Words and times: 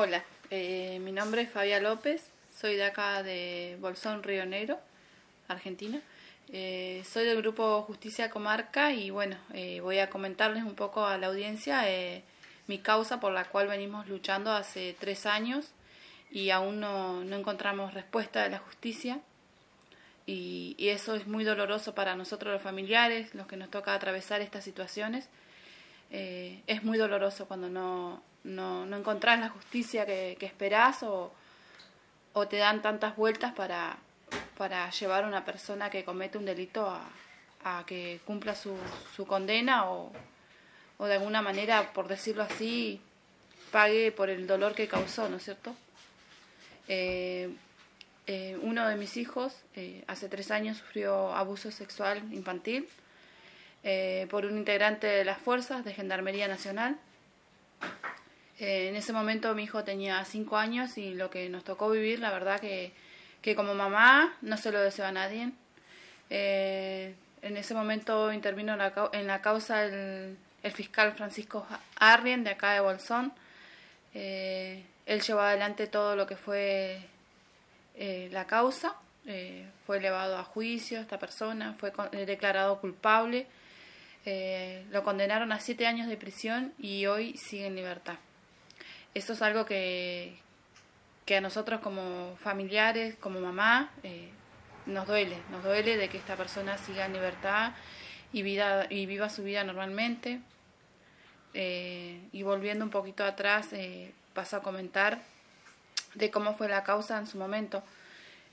Hola, 0.00 0.22
eh, 0.50 1.00
mi 1.00 1.10
nombre 1.10 1.42
es 1.42 1.50
Fabia 1.50 1.80
López, 1.80 2.22
soy 2.56 2.76
de 2.76 2.84
acá 2.84 3.24
de 3.24 3.76
Bolsón, 3.80 4.22
Río 4.22 4.46
Negro, 4.46 4.78
Argentina. 5.48 6.00
Eh, 6.52 7.02
soy 7.04 7.24
del 7.24 7.38
grupo 7.38 7.82
Justicia 7.82 8.30
Comarca 8.30 8.92
y 8.92 9.10
bueno, 9.10 9.36
eh, 9.54 9.80
voy 9.80 9.98
a 9.98 10.08
comentarles 10.08 10.62
un 10.62 10.76
poco 10.76 11.04
a 11.04 11.18
la 11.18 11.26
audiencia 11.26 11.82
mi 12.68 12.78
causa 12.78 13.18
por 13.18 13.32
la 13.32 13.46
cual 13.46 13.66
venimos 13.66 14.06
luchando 14.06 14.52
hace 14.52 14.94
tres 15.00 15.26
años 15.26 15.72
y 16.30 16.50
aún 16.50 16.78
no, 16.78 17.24
no 17.24 17.34
encontramos 17.34 17.92
respuesta 17.92 18.44
de 18.44 18.50
la 18.50 18.58
justicia. 18.58 19.18
Y, 20.26 20.76
y, 20.78 20.90
eso 20.90 21.16
es 21.16 21.26
muy 21.26 21.42
doloroso 21.42 21.96
para 21.96 22.14
nosotros 22.14 22.52
los 22.52 22.62
familiares, 22.62 23.34
los 23.34 23.48
que 23.48 23.56
nos 23.56 23.68
toca 23.68 23.94
atravesar 23.94 24.42
estas 24.42 24.62
situaciones. 24.62 25.28
es 26.10 26.84
muy 26.84 26.98
doloroso 26.98 27.48
cuando 27.48 27.68
no, 27.68 28.22
no, 28.44 28.86
no 28.86 28.96
encontrás 28.96 29.40
la 29.40 29.48
justicia 29.48 30.06
que, 30.06 30.36
que 30.38 30.46
esperás 30.46 31.02
o, 31.02 31.32
o, 32.32 32.48
te 32.48 32.56
dan 32.56 32.82
tantas 32.82 33.16
vueltas 33.16 33.52
para, 33.54 33.96
para 34.56 34.90
llevar 34.90 35.24
a 35.24 35.28
una 35.28 35.44
persona 35.44 35.90
que 35.90 36.04
comete 36.04 36.38
un 36.38 36.44
delito 36.44 36.88
a, 36.88 37.02
a 37.64 37.84
que 37.86 38.20
cumpla 38.24 38.54
su, 38.54 38.76
su 39.14 39.26
condena 39.26 39.90
o, 39.90 40.12
o 40.98 41.06
de 41.06 41.14
alguna 41.14 41.42
manera, 41.42 41.92
por 41.92 42.08
decirlo 42.08 42.42
así, 42.42 43.00
pague 43.70 44.12
por 44.12 44.30
el 44.30 44.46
dolor 44.46 44.74
que 44.74 44.88
causó, 44.88 45.28
¿no 45.28 45.36
es 45.36 45.44
cierto? 45.44 45.74
Eh, 46.88 47.50
eh, 48.26 48.58
uno 48.62 48.86
de 48.88 48.96
mis 48.96 49.16
hijos 49.16 49.54
eh, 49.76 50.04
hace 50.06 50.28
tres 50.28 50.50
años 50.50 50.78
sufrió 50.78 51.34
abuso 51.34 51.70
sexual 51.70 52.22
infantil 52.32 52.88
por 54.28 54.44
un 54.44 54.58
integrante 54.58 55.06
de 55.06 55.24
las 55.24 55.38
fuerzas 55.38 55.82
de 55.82 55.94
Gendarmería 55.94 56.46
Nacional. 56.46 56.98
Eh, 58.58 58.88
en 58.88 58.96
ese 58.96 59.12
momento 59.12 59.54
mi 59.54 59.64
hijo 59.64 59.84
tenía 59.84 60.24
cinco 60.24 60.56
años 60.56 60.98
y 60.98 61.14
lo 61.14 61.30
que 61.30 61.48
nos 61.48 61.64
tocó 61.64 61.90
vivir, 61.90 62.18
la 62.20 62.30
verdad 62.30 62.60
que, 62.60 62.92
que 63.42 63.54
como 63.54 63.74
mamá 63.74 64.36
no 64.42 64.56
se 64.56 64.72
lo 64.72 64.80
deseo 64.80 65.06
a 65.06 65.12
nadie. 65.12 65.52
Eh, 66.30 67.14
en 67.42 67.56
ese 67.56 67.74
momento 67.74 68.32
intervino 68.32 68.72
en 68.72 68.78
la, 68.78 69.10
en 69.12 69.26
la 69.26 69.40
causa 69.40 69.84
el, 69.84 70.36
el, 70.62 70.72
fiscal 70.72 71.12
Francisco 71.12 71.66
Arrien 71.96 72.44
de 72.44 72.50
acá 72.50 72.72
de 72.72 72.80
Bolsón. 72.80 73.32
Eh, 74.14 74.84
él 75.06 75.20
llevó 75.20 75.40
adelante 75.40 75.86
todo 75.86 76.16
lo 76.16 76.26
que 76.26 76.36
fue 76.36 77.00
eh, 77.94 78.28
la 78.32 78.46
causa. 78.46 78.94
Eh, 79.26 79.66
fue 79.86 79.98
elevado 79.98 80.38
a 80.38 80.44
juicio 80.44 81.00
esta 81.00 81.18
persona, 81.18 81.74
fue 81.78 81.92
declarado 82.26 82.80
culpable. 82.80 83.46
lo 84.90 85.02
condenaron 85.04 85.52
a 85.52 85.60
siete 85.60 85.86
años 85.86 86.08
de 86.08 86.16
prisión 86.16 86.72
y 86.78 87.06
hoy 87.06 87.36
sigue 87.36 87.66
en 87.66 87.76
libertad. 87.76 88.16
Esto 89.14 89.32
es 89.32 89.42
algo 89.42 89.64
que, 89.64 90.36
que 91.26 91.36
a 91.36 91.40
nosotros 91.40 91.80
como 91.80 92.36
familiares, 92.36 93.16
como 93.16 93.40
mamá, 93.40 93.90
eh, 94.02 94.30
nos 94.88 95.06
duele, 95.06 95.36
nos 95.50 95.62
duele 95.62 95.96
de 95.96 96.08
que 96.08 96.16
esta 96.16 96.36
persona 96.36 96.78
siga 96.78 97.06
en 97.06 97.12
libertad 97.12 97.72
y, 98.32 98.42
vida, 98.42 98.86
y 98.90 99.06
viva 99.06 99.28
su 99.28 99.42
vida 99.44 99.64
normalmente. 99.64 100.40
Eh, 101.54 102.20
y 102.32 102.42
volviendo 102.42 102.84
un 102.84 102.90
poquito 102.90 103.24
atrás, 103.24 103.72
eh, 103.72 104.12
paso 104.34 104.56
a 104.56 104.62
comentar 104.62 105.20
de 106.14 106.30
cómo 106.30 106.54
fue 106.54 106.68
la 106.68 106.84
causa 106.84 107.18
en 107.18 107.26
su 107.26 107.38
momento. 107.38 107.82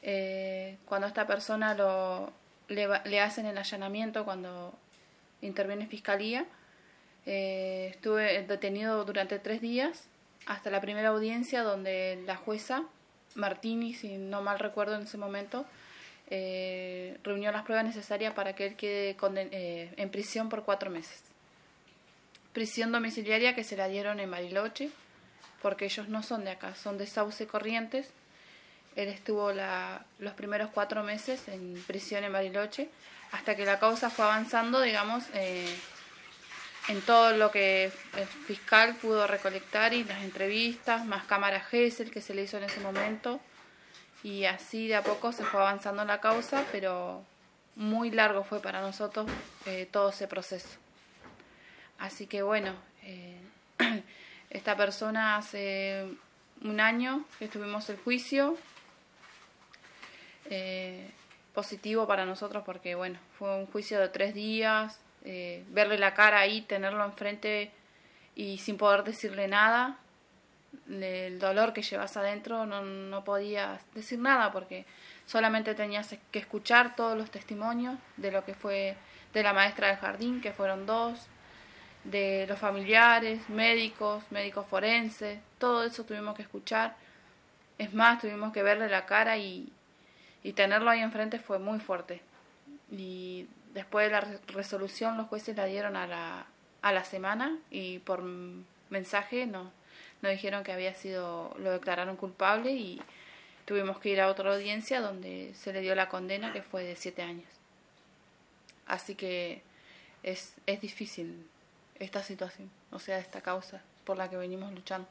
Eh, 0.02 0.78
cuando 0.86 1.08
esta 1.08 1.25
persona 1.25 1.73
lo, 1.73 2.31
le, 2.67 3.22
hacen 3.22 3.46
el 3.46 3.58
allanamiento, 3.58 4.25
cuando 4.25 4.74
interviene 5.41 5.88
fiscalía, 5.88 6.46
estuve 7.25 8.44
detenido 8.44 9.03
durante 9.03 9.40
tres 9.40 9.59
días 9.59 10.08
hasta 10.45 10.69
la 10.69 10.81
primera 10.81 11.09
audiencia 11.09 11.63
donde 11.63 12.22
la 12.25 12.35
jueza 12.35 12.83
Martini, 13.35 13.94
si 13.94 14.17
no 14.17 14.41
mal 14.41 14.59
recuerdo 14.59 14.95
en 14.95 15.03
ese 15.03 15.17
momento, 15.17 15.66
eh, 16.29 17.17
reunió 17.23 17.51
las 17.51 17.63
pruebas 17.63 17.85
necesarias 17.85 18.33
para 18.33 18.55
que 18.55 18.67
él 18.67 18.75
quede 18.75 19.16
eh, 19.19 19.94
en 19.97 20.09
prisión 20.09 20.50
por 20.50 20.63
cuatro 20.63 20.89
meses. 20.89 21.22
Prisión 22.53 22.91
domiciliaria 22.91 23.53
que 23.53 23.63
se 23.63 23.75
la 23.75 23.88
dieron 23.88 24.19
en 24.19 24.31
Bariloche, 24.31 24.89
porque 25.61 25.85
ellos 25.85 26.07
no 26.07 26.23
son 26.23 26.45
de 26.45 26.51
acá, 26.51 26.73
son 26.75 26.97
de 26.97 27.05
Sauce 27.05 27.45
Corrientes. 27.47 28.09
Él 28.95 29.09
estuvo 29.09 29.51
la, 29.51 30.05
los 30.19 30.34
primeros 30.34 30.69
cuatro 30.73 31.03
meses 31.03 31.47
en 31.50 31.84
prisión 31.85 32.23
en 32.23 32.31
Bariloche, 32.31 32.89
hasta 33.34 33.55
que 33.55 33.66
la 33.66 33.78
causa 33.78 34.09
fue 34.09 34.23
avanzando, 34.23 34.79
digamos, 34.79 35.25
eh, 35.34 35.75
en 36.88 37.01
todo 37.01 37.35
lo 37.35 37.51
que 37.51 37.85
el 37.85 38.28
fiscal 38.47 38.96
pudo 38.96 39.28
recolectar 39.28 39.94
y 39.94 40.03
las 40.03 40.23
entrevistas, 40.23 41.06
más 41.06 41.25
cámara 41.25 41.59
GESEL 41.59 42.12
que 42.12 42.22
se 42.22 42.34
le 42.34 42.44
hizo 42.44 42.57
en 42.57 42.66
ese 42.66 42.79
momento. 42.79 43.40
Y 44.23 44.46
así 44.46 44.88
de 44.88 44.96
a 44.96 45.03
poco 45.03 45.31
se 45.31 45.44
fue 45.44 45.62
avanzando 45.62 46.03
la 46.06 46.19
causa, 46.19 46.63
pero 46.72 47.23
muy 47.75 48.12
largo 48.12 48.44
fue 48.44 48.62
para 48.62 48.81
nosotros 48.81 49.28
eh, 49.66 49.88
todo 49.91 50.09
ese 50.09 50.28
proceso. 50.28 50.78
Así 51.97 52.28
que 52.28 52.41
bueno, 52.41 52.73
eh, 53.03 53.40
esta 54.50 54.75
persona 54.75 55.38
hace 55.38 56.07
un 56.63 56.79
año 56.79 57.25
que 57.40 57.47
tuvimos 57.47 57.90
el 57.90 57.97
juicio, 57.97 58.57
eh, 60.50 61.09
positivo 61.53 62.06
para 62.06 62.25
nosotros 62.25 62.63
porque 62.66 62.96
bueno, 62.96 63.17
fue 63.40 63.56
un 63.56 63.66
juicio 63.66 64.00
de 64.00 64.09
tres 64.09 64.34
días, 64.34 65.00
eh, 65.25 65.63
verle 65.69 65.97
la 65.97 66.13
cara 66.13 66.40
ahí, 66.40 66.62
tenerlo 66.62 67.03
enfrente 67.03 67.72
y 68.36 68.59
sin 68.59 68.78
poder 68.78 69.03
decirle 69.03 69.47
nada, 69.47 69.97
el 70.90 71.40
dolor 71.40 71.74
que 71.74 71.81
llevas 71.81 72.16
adentro, 72.16 72.66
no, 72.66 72.81
no 72.84 73.24
podías 73.24 73.81
decir 73.94 74.19
nada 74.19 74.52
porque 74.52 74.85
solamente 75.25 75.74
tenías 75.74 76.16
que 76.31 76.40
escuchar 76.40 76.96
todos 76.96 77.18
los 77.18 77.31
testimonios 77.31 77.97
de 78.18 78.31
lo 78.31 78.46
que 78.46 78.53
fue 78.53 78.96
de 79.34 79.44
la 79.44 79.53
maestra 79.53 79.88
del 79.88 79.97
jardín, 79.97 80.41
que 80.41 80.53
fueron 80.53 80.85
dos, 80.85 81.28
de 82.03 82.46
los 82.47 82.59
familiares, 82.59 83.50
médicos, 83.50 84.24
médicos 84.31 84.68
forenses, 84.68 85.40
todo 85.58 85.84
eso 85.84 86.06
tuvimos 86.06 86.35
que 86.35 86.44
escuchar. 86.44 86.96
Es 87.78 87.94
más, 87.94 88.22
tuvimos 88.22 88.53
que 88.53 88.64
verle 88.64 88.88
la 88.88 89.06
cara 89.06 89.38
y, 89.38 89.72
y 90.44 90.53
tenerlo 90.53 90.91
ahí 90.91 91.02
enfrente 91.02 91.40
fue 91.40 91.59
muy 91.59 91.80
fuerte. 91.80 92.22
Y 92.91 93.47
Después 93.75 94.06
de 94.06 94.12
la 94.13 94.22
resolución 94.47 95.18
los 95.18 95.28
jueces 95.28 95.57
la 95.57 95.66
dieron 95.66 95.97
a 95.97 96.07
la, 96.07 96.46
a 96.81 96.94
la 96.94 97.03
semana 97.03 97.59
y 97.69 98.00
por 98.00 98.23
mensaje 98.90 99.46
nos, 99.46 99.68
nos 100.22 100.31
dijeron 100.31 100.63
que 100.63 100.72
había 100.72 100.96
sido, 100.96 101.53
lo 101.59 101.72
declararon 101.72 102.16
culpable 102.16 102.72
y 102.72 103.01
tuvimos 103.66 104.00
que 104.00 104.12
ir 104.12 104.22
a 104.22 104.29
otra 104.29 104.53
audiencia 104.53 105.01
donde 105.01 105.53
se 105.56 105.73
le 105.73 105.81
dio 105.81 105.94
la 105.94 106.07
condena 106.07 106.53
que 106.53 106.62
fue 106.62 106.85
de 106.85 106.96
siete 106.96 107.22
años. 107.22 107.50
Así 108.88 109.16
que 109.16 109.62
es, 110.23 110.53
es 110.67 110.79
difícil 110.79 111.46
esta 112.00 112.23
situación, 112.23 112.72
o 112.91 113.00
sea, 113.00 113.19
esta 113.19 113.41
causa 113.41 113.81
por 114.06 114.16
la 114.16 114.29
que 114.29 114.38
venimos 114.38 114.72
luchando. 114.72 115.09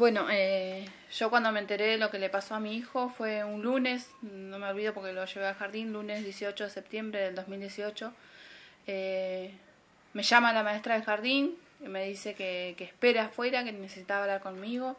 Bueno, 0.00 0.28
eh, 0.30 0.86
yo 1.12 1.28
cuando 1.28 1.52
me 1.52 1.60
enteré 1.60 1.84
de 1.88 1.98
lo 1.98 2.10
que 2.10 2.18
le 2.18 2.30
pasó 2.30 2.54
a 2.54 2.58
mi 2.58 2.74
hijo 2.74 3.10
fue 3.10 3.44
un 3.44 3.60
lunes, 3.60 4.10
no 4.22 4.58
me 4.58 4.66
olvido 4.66 4.94
porque 4.94 5.12
lo 5.12 5.26
llevé 5.26 5.46
al 5.46 5.54
jardín, 5.56 5.92
lunes 5.92 6.24
18 6.24 6.64
de 6.64 6.70
septiembre 6.70 7.20
del 7.20 7.34
2018. 7.34 8.10
Eh, 8.86 9.52
me 10.14 10.22
llama 10.22 10.54
la 10.54 10.62
maestra 10.62 10.94
del 10.94 11.04
jardín 11.04 11.54
y 11.84 11.88
me 11.88 12.06
dice 12.06 12.32
que, 12.32 12.76
que 12.78 12.84
espere 12.84 13.20
afuera, 13.20 13.62
que 13.62 13.72
necesitaba 13.72 14.22
hablar 14.22 14.40
conmigo. 14.40 14.96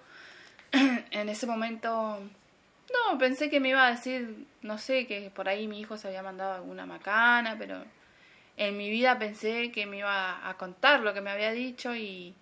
en 0.72 1.30
ese 1.30 1.48
momento, 1.48 2.20
no, 2.20 3.18
pensé 3.18 3.50
que 3.50 3.60
me 3.60 3.70
iba 3.70 3.88
a 3.88 3.90
decir, 3.90 4.46
no 4.62 4.78
sé, 4.78 5.08
que 5.08 5.32
por 5.34 5.50
ahí 5.50 5.68
mi 5.68 5.80
hijo 5.80 5.98
se 5.98 6.10
había 6.10 6.22
mandado 6.22 6.54
alguna 6.54 6.86
macana, 6.86 7.56
pero 7.58 7.84
en 8.56 8.78
mi 8.78 8.92
vida 8.92 9.18
pensé 9.18 9.72
que 9.72 9.88
me 9.88 9.98
iba 9.98 10.48
a 10.48 10.58
contar 10.58 11.00
lo 11.00 11.12
que 11.16 11.22
me 11.22 11.32
había 11.32 11.54
dicho 11.54 11.96
y 11.96 12.36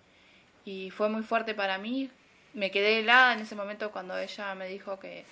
fue 0.91 1.07
muy 1.07 1.23
fuerte 1.23 1.55
para 1.55 1.77
mí 1.77 2.11
me 2.53 2.71
quedé 2.71 2.99
helada 2.99 3.33
en 3.33 3.39
ese 3.41 3.55
momento 3.55 3.91
cuando 3.91 4.17
ella 4.17 4.55
me 4.55 4.67
dijo 4.67 4.99
que 4.99 5.25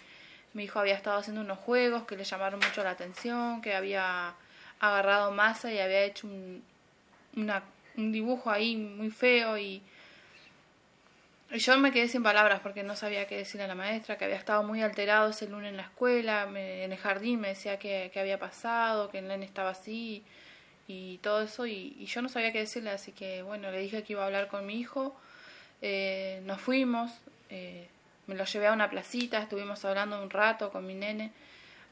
mi 0.54 0.64
hijo 0.64 0.80
había 0.80 0.96
estado 0.96 1.18
haciendo 1.18 1.42
unos 1.42 1.60
juegos 1.60 2.04
que 2.06 2.16
le 2.16 2.24
llamaron 2.24 2.60
mucho 2.60 2.84
la 2.84 2.92
atención, 2.92 3.62
que 3.62 3.76
había 3.76 4.34
agarrado 4.80 5.32
masa 5.32 5.72
y 5.72 5.80
había 5.80 6.04
hecho 6.04 6.28
un, 6.28 6.64
una, 7.36 7.64
un 7.96 8.12
dibujo 8.12 8.50
ahí 8.50 8.76
muy 8.76 9.10
feo 9.10 9.58
y, 9.58 9.82
yo 11.52 11.78
me 11.78 11.94
quedé 11.94 12.10
sin 12.10 12.24
palabras 12.24 12.60
porque 12.60 12.84
no 12.84 12.98
sabía 12.98 13.26
qué 13.26 13.38
decirle 13.38 13.64
a 13.64 13.68
la 13.68 13.76
maestra, 13.76 14.18
que 14.18 14.26
había 14.26 14.36
estado 14.36 14.64
muy 14.64 14.82
alterado 14.82 15.30
ese 15.30 15.48
lunes 15.48 15.70
en 15.70 15.78
la 15.78 15.84
escuela, 15.84 16.46
me, 16.46 16.84
en 16.84 16.92
el 16.92 16.98
jardín 16.98 17.40
me 17.40 17.50
decía 17.50 17.80
que, 17.80 18.12
que, 18.14 18.20
había 18.20 18.38
pasado, 18.38 19.10
que 19.10 19.20
el 19.20 19.30
nene 19.30 19.46
estaba 19.46 19.70
así 19.70 20.24
y 20.90 21.20
todo 21.20 21.44
eso 21.44 21.66
y, 21.66 21.96
y 22.00 22.06
yo 22.06 22.22
no 22.22 22.28
sabía 22.28 22.52
qué 22.52 22.60
decirle, 22.60 22.90
así 22.90 23.14
que 23.14 23.44
bueno, 23.44 23.72
le 23.72 23.80
dije 23.80 24.04
que 24.04 24.12
iba 24.14 24.24
a 24.24 24.26
hablar 24.26 24.50
con 24.50 24.66
mi 24.66 24.78
hijo 24.78 25.16
eh, 25.82 26.42
nos 26.46 26.62
fuimos, 26.62 27.12
eh, 27.50 27.88
me 28.28 28.36
lo 28.36 28.46
llevé 28.46 28.68
a 28.68 28.74
una 28.74 28.90
placita, 28.90 29.40
estuvimos 29.40 29.84
hablando 29.86 30.22
un 30.22 30.30
rato 30.30 30.72
con 30.72 30.86
mi 30.86 30.94
nene 30.94 31.32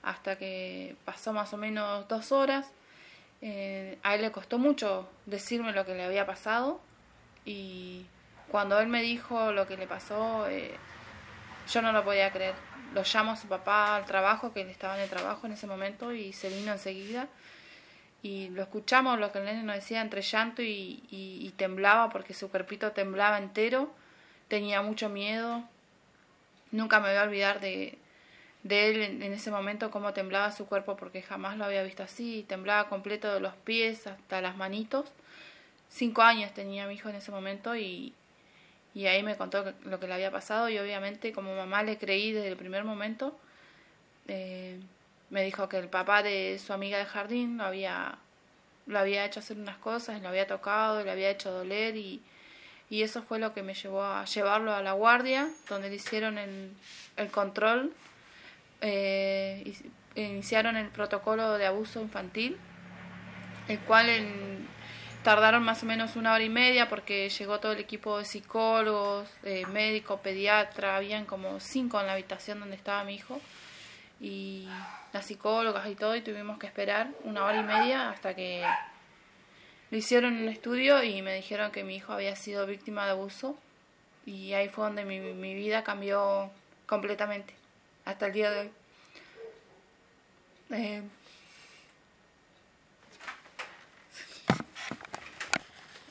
hasta 0.04 0.38
que 0.38 0.96
pasó 1.04 1.34
más 1.34 1.54
o 1.54 1.58
menos 1.58 2.08
dos 2.08 2.32
horas. 2.32 2.72
Eh, 3.42 3.98
a 4.04 4.16
él 4.16 4.22
le 4.22 4.32
costó 4.32 4.58
mucho 4.58 5.10
decirme 5.26 5.74
lo 5.74 5.86
que 5.86 5.94
le 5.94 6.04
había 6.04 6.26
pasado 6.26 6.80
y 7.44 8.06
cuando 8.50 8.80
él 8.80 8.88
me 8.88 9.02
dijo 9.02 9.52
lo 9.52 9.68
que 9.68 9.78
le 9.78 9.88
pasó, 9.88 10.48
eh, 10.48 10.76
yo 11.72 11.81
no 11.81 11.92
lo 11.92 12.04
podía 12.04 12.31
creer. 12.31 12.56
Lo 12.94 13.04
llamo 13.04 13.31
a 13.31 13.36
su 13.36 13.48
papá 13.48 13.96
al 13.96 14.06
trabajo, 14.06 14.54
que 14.54 14.62
él 14.62 14.70
estaba 14.70 14.96
en 14.96 15.02
el 15.02 15.10
trabajo 15.10 15.48
en 15.48 15.54
ese 15.54 15.68
momento 15.68 16.14
y 16.14 16.31
se 16.34 16.50
vino 16.50 16.72
enseguida. 16.72 17.28
Y 18.25 18.50
lo 18.50 18.63
escuchamos, 18.63 19.19
lo 19.19 19.31
que 19.31 19.38
el 19.38 19.45
nene 19.45 19.62
nos 19.62 19.75
decía 19.75 20.01
entre 20.01 20.24
llanto 20.24 20.63
y, 20.63 21.54
temblaba 21.57 22.10
porque 22.10 22.33
su 22.33 22.50
cuerpito 22.50 22.92
temblaba 22.92 23.38
entero. 23.38 23.94
Tenía 24.48 24.81
mucho 24.81 25.10
miedo. 25.10 25.63
Nunca 26.72 27.00
me 27.00 27.10
voy 27.10 27.18
a 27.18 27.22
olvidar 27.22 27.60
de, 27.60 28.00
él 28.68 29.01
en, 29.04 29.22
ese 29.22 29.51
momento 29.51 29.92
cómo 29.92 30.12
temblaba 30.13 30.51
su 30.51 30.66
cuerpo 30.66 30.98
porque 30.98 31.22
jamás 31.22 31.56
lo 31.57 31.66
había 31.66 31.83
visto 31.83 32.01
así, 32.01 32.44
temblaba 32.50 32.89
completo 32.89 33.31
de 33.31 33.42
los 33.42 33.54
pies 33.57 34.07
hasta 34.07 34.42
las 34.42 34.57
manitos. 34.57 35.06
Cinco 35.88 36.24
años 36.24 36.51
tenía 36.51 36.88
mi 36.88 36.95
hijo 36.95 37.10
en 37.10 37.18
ese 37.18 37.30
momento 37.30 37.75
y, 37.75 38.16
y 38.95 39.06
ahí 39.06 39.21
me 39.21 39.38
contó 39.38 39.71
lo 39.83 40.00
que 40.00 40.07
le 40.07 40.16
había 40.16 40.31
pasado 40.31 40.68
y 40.69 40.80
obviamente 40.80 41.31
como 41.31 41.56
mamá 41.56 41.83
le 41.83 42.00
creí 42.00 42.31
desde 42.31 42.48
el 42.48 42.57
primer 42.57 42.86
momento. 42.86 43.38
Eh, 44.28 44.80
me 45.30 45.44
dijo 45.44 45.69
que 45.69 45.77
el 45.77 45.89
papá 45.89 46.24
de 46.24 46.60
su 46.66 46.74
amiga 46.74 46.98
de 46.98 47.06
jardín 47.06 47.57
lo 47.57 47.66
había, 47.66 48.18
lo 48.86 49.00
había 49.00 49.25
hecho 49.25 49.39
hacer 49.39 49.57
unas 49.57 49.77
cosas, 49.77 50.22
lo 50.22 50.30
había 50.30 50.48
tocado, 50.48 51.04
le 51.04 51.12
había 51.12 51.30
hecho 51.30 51.51
doler 51.51 51.95
y, 51.95 52.22
y 52.89 53.01
eso 53.01 53.24
fue 53.24 53.39
lo 53.39 53.54
que 53.54 53.63
me 53.63 53.74
llevó 53.74 54.04
a 54.04 54.25
llevarlo 54.25 54.74
a 54.74 54.81
la 54.81 54.94
guardia, 54.94 55.50
donde 55.69 55.89
le 55.89 55.95
hicieron 55.95 56.38
el, 56.38 56.72
el 57.18 57.31
control 57.31 57.94
eh, 58.81 59.74
iniciaron 60.16 60.75
el 60.77 60.89
protocolo 60.89 61.57
de 61.57 61.66
abuso 61.66 62.01
infantil, 62.01 62.57
el 63.68 63.80
cual 63.80 64.07
tardaron 65.24 65.63
más 65.63 65.81
o 65.83 65.86
menos 65.86 66.16
una 66.16 66.33
hora 66.33 66.44
y 66.44 66.50
media 66.50 66.88
porque 66.88 67.30
llegó 67.30 67.60
todo 67.60 67.71
el 67.71 67.80
equipo 67.80 68.19
de 68.19 68.25
psicólogos, 68.25 69.28
eh, 69.44 69.66
médicos, 69.68 70.19
pediatra, 70.19 70.98
habían 70.98 71.25
como 71.25 71.60
cinco 71.60 72.00
en 72.00 72.07
la 72.07 72.13
habitación 72.13 72.60
donde 72.60 72.75
estaba 72.75 73.04
mi 73.04 73.16
hijo 73.16 73.42
y 74.20 74.68
las 75.14 75.26
psicólogas 75.26 75.88
y 75.88 75.96
todo 75.96 76.16
y 76.16 76.22
tuvimos 76.22 76.58
que 76.60 76.68
esperar 76.68 77.10
una 77.24 77.46
hora 77.46 77.60
y 77.60 77.64
media 77.64 78.10
hasta 78.10 78.36
que 78.36 78.66
le 79.92 79.98
hicieron 79.98 80.36
un 80.36 80.50
estudio 80.50 81.04
y 81.04 81.22
me 81.22 81.36
dijeron 81.36 81.72
que 81.72 81.84
mi 81.84 81.96
hijo 81.96 82.14
había 82.14 82.36
sido 82.36 82.66
víctima 82.66 83.06
de 83.06 83.12
abuso 83.12 83.58
y 84.26 84.54
ahí 84.54 84.70
fue 84.70 84.86
donde 84.86 85.06
mi, 85.06 85.20
mi 85.20 85.54
vida 85.54 85.84
cambió 85.84 86.50
completamente 86.86 87.54
hasta 88.06 88.28
el 88.28 88.34
día 88.34 88.52
de 88.52 88.60
hoy. 88.60 88.72
Eh, 90.72 91.04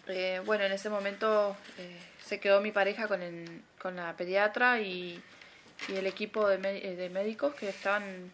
eh, 0.07 0.43
bueno, 0.45 0.65
en 0.65 0.73
ese 0.73 0.91
momento 0.91 1.57
eh, 1.79 1.99
se 2.25 2.39
quedó 2.39 2.61
mi 2.61 2.71
pareja 2.71 3.09
con, 3.09 3.23
el, 3.23 3.63
con 3.81 3.97
la 3.97 4.17
pediatra 4.17 4.81
y, 4.81 5.23
y 5.89 5.97
el 5.97 6.07
equipo 6.07 6.49
de, 6.49 6.59
de, 6.59 7.11
médicos 7.11 7.55
que 7.55 7.69
estaban 7.69 8.31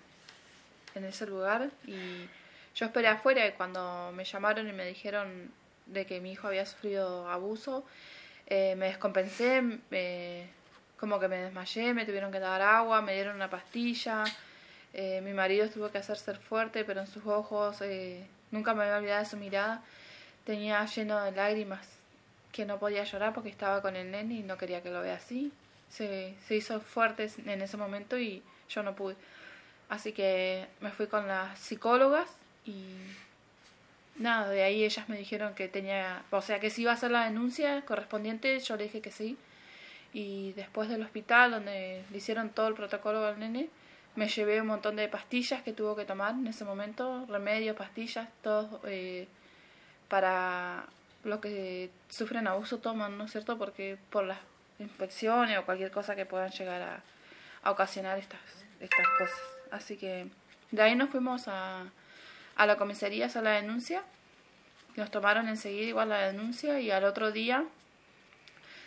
en 0.94 1.04
ese 1.04 1.26
lugar 1.26 1.70
y 1.86 2.28
yo 2.74 2.86
esperé 2.86 3.08
afuera 3.08 3.46
y 3.46 3.52
cuando 3.52 4.12
me 4.14 4.24
llamaron 4.24 4.68
y 4.68 4.72
me 4.72 4.86
dijeron 4.86 5.50
de 5.86 6.06
que 6.06 6.20
mi 6.20 6.32
hijo 6.32 6.46
había 6.46 6.66
sufrido 6.66 7.28
abuso, 7.28 7.84
me 8.48 8.86
descompensé, 8.86 9.62
como 11.00 11.18
que 11.18 11.28
me 11.28 11.38
desmayé, 11.38 11.94
me 11.94 12.04
tuvieron 12.04 12.30
que 12.30 12.38
dar 12.38 12.60
agua, 12.60 13.00
me 13.00 13.14
dieron 13.14 13.36
una 13.36 13.48
pastilla. 13.48 14.24
Eh, 14.92 15.20
mi 15.22 15.32
marido 15.32 15.68
tuvo 15.70 15.90
que 15.90 15.98
hacer 15.98 16.18
ser 16.18 16.36
fuerte, 16.36 16.84
pero 16.84 17.00
en 17.00 17.06
sus 17.06 17.24
ojos, 17.26 17.80
eh, 17.80 18.26
nunca 18.50 18.74
me 18.74 18.84
voy 18.84 18.92
a 18.92 18.98
olvidar 18.98 19.24
de 19.24 19.30
su 19.30 19.36
mirada, 19.38 19.82
tenía 20.44 20.84
lleno 20.84 21.22
de 21.22 21.32
lágrimas, 21.32 21.86
que 22.52 22.66
no 22.66 22.78
podía 22.78 23.04
llorar 23.04 23.32
porque 23.32 23.48
estaba 23.48 23.80
con 23.80 23.96
el 23.96 24.10
nene 24.10 24.34
y 24.34 24.42
no 24.42 24.58
quería 24.58 24.82
que 24.82 24.90
lo 24.90 25.00
vea 25.00 25.14
así. 25.14 25.52
Se, 25.90 26.34
se 26.46 26.56
hizo 26.56 26.80
fuerte 26.80 27.28
en 27.44 27.60
ese 27.60 27.76
momento 27.76 28.18
y 28.18 28.42
yo 28.68 28.82
no 28.82 28.94
pude. 28.94 29.16
Así 29.88 30.12
que 30.12 30.66
me 30.80 30.90
fui 30.90 31.08
con 31.08 31.26
las 31.26 31.58
psicólogas 31.58 32.30
y 32.64 32.84
nada, 34.16 34.48
de 34.48 34.62
ahí 34.62 34.84
ellas 34.84 35.08
me 35.08 35.18
dijeron 35.18 35.54
que 35.54 35.68
tenía, 35.68 36.22
o 36.30 36.42
sea, 36.42 36.60
que 36.60 36.70
si 36.70 36.82
iba 36.82 36.92
a 36.92 36.94
hacer 36.94 37.10
la 37.10 37.24
denuncia 37.24 37.82
correspondiente, 37.84 38.58
yo 38.60 38.76
le 38.76 38.84
dije 38.84 39.00
que 39.00 39.10
sí 39.10 39.36
y 40.12 40.52
después 40.52 40.88
del 40.88 41.02
hospital 41.02 41.52
donde 41.52 42.04
le 42.10 42.16
hicieron 42.16 42.50
todo 42.50 42.68
el 42.68 42.74
protocolo 42.74 43.24
al 43.24 43.38
nene, 43.38 43.68
me 44.16 44.28
llevé 44.28 44.60
un 44.60 44.66
montón 44.66 44.96
de 44.96 45.08
pastillas 45.08 45.62
que 45.62 45.72
tuvo 45.72 45.94
que 45.96 46.04
tomar 46.04 46.34
en 46.34 46.46
ese 46.46 46.64
momento, 46.64 47.26
remedios, 47.28 47.76
pastillas, 47.76 48.28
todos 48.42 48.80
eh, 48.84 49.28
para 50.08 50.86
los 51.24 51.40
que 51.40 51.90
sufren 52.08 52.46
abuso 52.48 52.78
toman, 52.78 53.18
¿no 53.18 53.24
es 53.24 53.32
cierto? 53.32 53.56
Porque 53.56 53.98
por 54.10 54.24
las 54.24 54.38
infecciones 54.80 55.58
o 55.58 55.64
cualquier 55.64 55.90
cosa 55.90 56.16
que 56.16 56.26
puedan 56.26 56.50
llegar 56.50 56.82
a, 56.82 57.02
a 57.62 57.70
ocasionar 57.70 58.18
estas, 58.18 58.40
estas 58.80 59.06
cosas. 59.18 59.40
Así 59.70 59.96
que 59.96 60.26
de 60.70 60.82
ahí 60.82 60.94
nos 60.94 61.10
fuimos 61.10 61.48
a, 61.48 61.84
a 62.56 62.66
la 62.66 62.76
comisaría 62.76 63.24
a 63.24 63.28
hacer 63.28 63.42
la 63.42 63.52
denuncia. 63.52 64.02
Nos 64.96 65.10
tomaron 65.10 65.48
enseguida 65.48 65.86
igual 65.86 66.08
la 66.08 66.26
denuncia 66.26 66.80
y 66.80 66.90
al 66.90 67.04
otro 67.04 67.32
día 67.32 67.64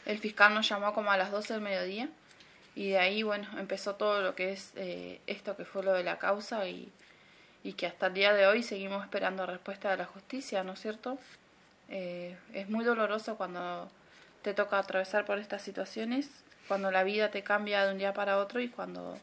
el 0.06 0.20
fiscal 0.20 0.54
nos 0.54 0.68
llamó 0.68 0.94
como 0.94 1.12
a 1.12 1.18
las 1.18 1.32
12 1.32 1.54
del 1.54 1.62
mediodía 1.62 2.10
y 2.76 2.90
de 2.90 2.98
ahí, 2.98 3.24
bueno, 3.24 3.48
empezó 3.58 3.96
todo 3.96 4.22
lo 4.22 4.36
que 4.36 4.52
es 4.52 4.72
eh, 4.76 5.22
esto 5.28 5.56
que 5.56 5.64
fue 5.64 5.84
lo 5.84 5.94
de 5.94 6.04
la 6.04 6.18
causa 6.18 6.68
y, 6.68 6.92
y, 7.64 7.74
que 7.74 7.86
hasta 7.86 8.08
el 8.08 8.16
día 8.16 8.34
de 8.34 8.48
hoy 8.48 8.64
seguimos 8.64 9.04
esperando 9.04 9.46
respuesta 9.46 9.92
de 9.92 9.98
la 9.98 10.06
justicia, 10.06 10.64
¿no 10.64 10.74
es 10.74 10.82
cierto? 10.82 11.20
Eh, 11.90 12.36
es 12.54 12.70
muy 12.70 12.84
doloroso 12.84 13.38
cuando 13.38 13.92
te 14.44 14.54
toca 14.54 14.78
atravesar 14.78 15.26
por 15.26 15.40
estas 15.40 15.62
situaciones, 15.62 16.30
cuando 16.68 16.92
la 16.92 17.04
vida 17.04 17.32
te 17.32 17.44
cambia 17.44 17.86
de 17.86 17.92
un 17.92 17.98
día 17.98 18.14
para 18.14 18.38
otro 18.38 18.60
y 18.62 18.70
cuando 18.70 19.18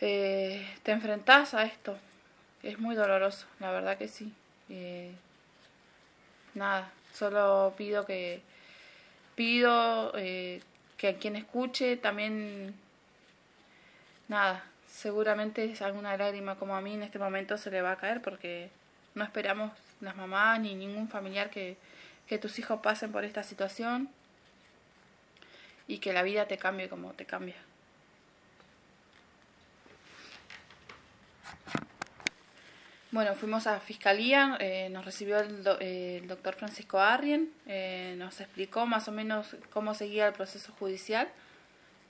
eh, 0.00 0.66
te 0.82 0.92
enfrentas 0.92 1.54
a 1.54 1.64
esto. 1.64 1.98
Es 2.62 2.78
muy 2.78 2.94
doloroso, 2.94 3.46
la 3.58 3.70
verdad 3.70 3.98
que 3.98 4.08
sí. 4.08 4.32
nada, 6.54 6.90
solo 7.12 7.74
pido 7.76 8.06
que 8.06 8.42
pido 9.34 10.12
eh, 10.16 10.60
que 10.98 11.08
a 11.08 11.16
quien 11.16 11.34
escuche 11.34 11.96
también, 11.96 12.74
nada, 14.28 14.62
seguramente 14.86 15.72
alguna 15.80 16.14
lágrima 16.16 16.56
como 16.56 16.76
a 16.76 16.82
mí 16.82 16.92
en 16.92 17.02
este 17.04 17.18
momento 17.18 17.56
se 17.56 17.70
le 17.70 17.80
va 17.80 17.92
a 17.92 17.96
caer 17.96 18.20
porque 18.20 18.68
no 19.14 19.24
esperamos 19.24 19.72
las 20.02 20.14
mamás 20.14 20.60
ni 20.60 20.74
ningún 20.74 21.08
familiar 21.08 21.48
que, 21.48 21.78
que 22.30 22.38
tus 22.38 22.60
hijos 22.60 22.78
pasen 22.80 23.10
por 23.10 23.24
esta 23.24 23.42
situación 23.42 24.08
y 25.88 25.98
que 25.98 26.12
la 26.12 26.22
vida 26.22 26.46
te 26.46 26.58
cambie 26.58 26.88
como 26.88 27.12
te 27.12 27.26
cambia. 27.26 27.56
Bueno, 33.10 33.34
fuimos 33.34 33.66
a 33.66 33.80
Fiscalía, 33.80 34.56
eh, 34.60 34.88
nos 34.92 35.04
recibió 35.04 35.40
el, 35.40 35.66
el, 35.80 36.28
doctor 36.28 36.54
Francisco 36.54 37.00
Arrien, 37.00 37.52
eh, 37.66 38.14
nos 38.16 38.40
explicó 38.40 38.86
más 38.86 39.08
o 39.08 39.10
menos 39.10 39.56
cómo 39.72 39.94
seguía 39.94 40.28
el 40.28 40.32
proceso 40.32 40.72
judicial. 40.78 41.26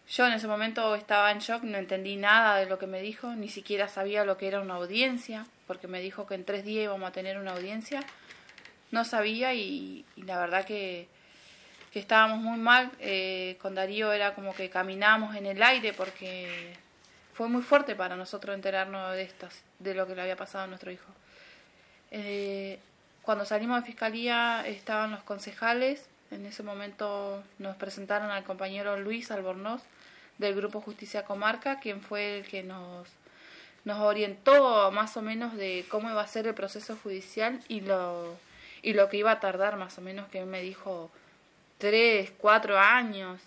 Yo 0.06 0.26
en 0.26 0.34
ese 0.34 0.48
momento 0.48 0.94
estaba 0.96 1.32
en 1.32 1.38
shock, 1.38 1.62
no 1.62 1.78
entendí 1.78 2.16
nada 2.16 2.58
de 2.58 2.66
lo 2.66 2.78
que 2.78 2.86
me 2.86 3.00
dijo, 3.00 3.34
ni 3.36 3.48
siquiera 3.48 3.88
sabía 3.88 4.26
lo 4.26 4.36
que 4.36 4.48
era 4.48 4.60
una 4.60 4.74
audiencia, 4.74 5.46
porque 5.66 5.88
me 5.88 6.02
dijo 6.02 6.26
que 6.26 6.34
en 6.34 6.44
tres 6.44 6.62
días 6.62 6.84
íbamos 6.84 7.08
a 7.08 7.12
tener 7.12 7.38
una 7.38 7.52
audiencia. 7.52 8.04
No 8.90 9.04
sabía 9.04 9.54
y, 9.54 10.04
la 10.16 10.38
verdad 10.38 10.64
que, 10.64 11.08
que, 11.92 12.00
estábamos 12.00 12.38
muy 12.38 12.58
mal. 12.58 12.90
Eh, 12.98 13.56
con 13.60 13.74
Darío 13.74 14.12
era 14.12 14.34
como 14.34 14.54
que 14.54 14.70
caminábamos 14.70 15.36
en 15.36 15.46
el 15.46 15.62
aire 15.62 15.92
porque 15.92 16.74
fue 17.32 17.48
muy 17.48 17.62
fuerte 17.62 17.94
para 17.94 18.16
nosotros 18.16 18.54
enterarnos 18.54 19.12
de 19.14 19.22
estas, 19.22 19.62
de 19.78 19.94
lo 19.94 20.06
que 20.06 20.14
le 20.14 20.22
había 20.22 20.36
pasado 20.36 20.64
a 20.64 20.66
nuestro 20.66 20.90
hijo. 20.90 21.10
Eh, 22.10 22.78
cuando 23.22 23.44
salimos 23.44 23.80
de 23.80 23.86
fiscalía 23.86 24.64
estaban 24.66 25.12
los 25.12 25.22
concejales, 25.22 26.06
en 26.30 26.46
ese 26.46 26.62
momento 26.62 27.42
nos 27.58 27.76
presentaron 27.76 28.30
al 28.30 28.44
compañero 28.44 28.98
Luis 28.98 29.30
Albornoz 29.30 29.82
del 30.38 30.54
Grupo 30.54 30.80
Justicia 30.80 31.24
Comarca, 31.24 31.80
quien 31.80 32.02
fue 32.02 32.38
el 32.38 32.46
que 32.46 32.62
nos, 32.62 33.08
nos 33.84 34.00
orientó 34.00 34.90
más 34.90 35.16
o 35.16 35.22
menos 35.22 35.54
de 35.56 35.84
cómo 35.88 36.10
iba 36.10 36.22
a 36.22 36.26
ser 36.26 36.46
el 36.46 36.54
proceso 36.54 36.96
judicial 37.02 37.60
y 37.68 37.82
lo, 37.82 38.36
y 38.82 38.94
lo 38.94 39.08
que 39.08 39.18
iba 39.18 39.30
a 39.32 39.40
tardar 39.40 39.76
más 39.76 39.98
o 39.98 40.00
menos, 40.00 40.28
que 40.28 40.44
me 40.44 40.60
dijo 40.62 41.10
tres, 41.78 42.32
cuatro 42.38 42.78
años, 42.78 43.40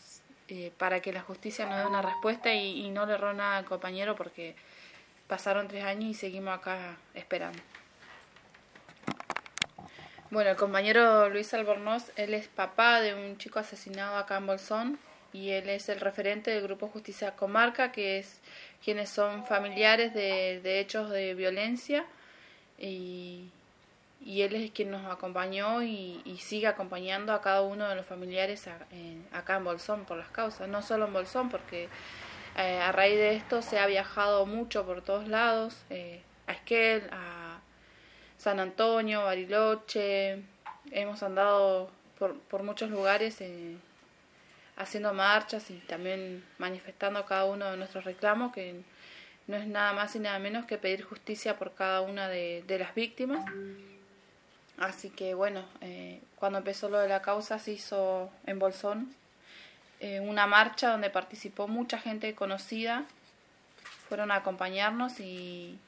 eh, 0.49 0.71
para 0.77 0.99
que 0.99 1.13
la 1.13 1.21
justicia 1.21 1.65
nos 1.65 1.79
dé 1.79 1.85
una 1.85 2.01
respuesta 2.01 2.53
y, 2.53 2.89
no 2.89 3.05
le 3.05 3.13
erró 3.13 3.33
nada 3.33 3.57
al 3.57 3.65
compañero 3.65 4.15
porque 4.15 4.55
pasaron 5.27 5.67
tres 5.67 5.83
años 5.85 6.11
y 6.11 6.13
seguimos 6.13 6.57
acá 6.57 6.97
esperando. 7.13 7.59
Bueno, 10.29 10.49
el 10.49 10.57
compañero 10.57 11.29
Luis 11.29 11.53
Albornoz, 11.53 12.11
él 12.17 12.33
es 12.33 12.47
papá 12.47 13.01
de 13.01 13.13
un 13.13 13.37
chico 13.37 13.59
asesinado 13.59 14.17
acá 14.17 14.37
en 14.37 14.47
Bolsón 14.47 14.99
y 15.31 15.51
él 15.51 15.69
es 15.69 15.89
el 15.89 15.99
referente 15.99 16.51
del 16.51 16.63
Grupo 16.63 16.87
Justicia 16.87 17.35
Comarca, 17.35 17.91
que 17.91 18.19
es 18.19 18.39
quienes 18.83 19.09
son 19.09 19.45
familiares 19.45 20.13
de, 20.13 20.79
hechos 20.79 21.09
de 21.09 21.33
violencia 21.35 22.05
y, 22.77 23.49
y 24.25 24.41
él 24.41 24.55
es 24.55 24.71
quien 24.71 24.89
nos 24.89 25.05
acompañó 25.11 25.83
y, 25.83 26.21
sigue 26.39 26.67
acompañando 26.67 27.33
a 27.33 27.41
cada 27.41 27.61
uno 27.61 27.87
de 27.87 27.95
los 27.95 28.05
familiares 28.05 28.67
acá 29.31 29.57
en 29.57 29.63
Bolsón 29.63 30.05
por 30.05 30.17
las 30.17 30.29
causas, 30.29 30.67
no 30.67 30.81
solo 30.81 31.05
en 31.07 31.13
Bolsón, 31.13 31.49
porque 31.49 31.89
eh, 32.57 32.79
a 32.79 32.91
raíz 32.91 33.15
de 33.15 33.35
esto 33.35 33.61
se 33.61 33.79
ha 33.79 33.85
viajado 33.85 34.45
mucho 34.45 34.85
por 34.85 35.01
todos 35.01 35.27
lados, 35.27 35.83
eh, 35.89 36.21
a 36.47 36.53
Esquel, 36.53 37.09
a 37.11 37.59
San 38.37 38.59
Antonio, 38.59 39.23
Bariloche, 39.23 40.43
hemos 40.91 41.23
andado 41.23 41.89
por, 42.17 42.39
por 42.39 42.63
muchos 42.63 42.89
lugares 42.89 43.41
eh, 43.41 43.75
haciendo 44.77 45.13
marchas 45.13 45.69
y 45.69 45.75
también 45.79 46.45
manifestando 46.57 47.25
cada 47.25 47.45
uno 47.45 47.71
de 47.71 47.77
nuestros 47.77 48.05
reclamos, 48.05 48.53
que 48.53 48.81
no 49.47 49.57
es 49.57 49.67
nada 49.67 49.93
más 49.93 50.15
y 50.15 50.19
nada 50.19 50.39
menos 50.39 50.65
que 50.65 50.77
pedir 50.77 51.03
justicia 51.03 51.57
por 51.57 51.73
cada 51.73 52.01
una 52.01 52.29
de, 52.29 52.63
de 52.67 52.79
las 52.79 52.95
víctimas. 52.95 53.45
Así 54.77 55.09
que 55.09 55.33
bueno, 55.33 55.63
eh, 55.81 56.21
cuando 56.35 56.59
empezó 56.59 56.89
lo 56.89 56.99
de 56.99 57.07
la 57.07 57.21
causa 57.21 57.59
se 57.59 57.73
hizo 57.73 58.29
en 58.45 58.59
Bolsón 58.59 59.15
eh, 59.99 60.19
una 60.19 60.47
marcha 60.47 60.89
donde 60.89 61.09
participó 61.09 61.67
mucha 61.67 61.97
gente 61.97 62.35
conocida, 62.35 63.05
fueron 64.09 64.31
a 64.31 64.35
acompañarnos 64.35 65.19
y, 65.19 65.79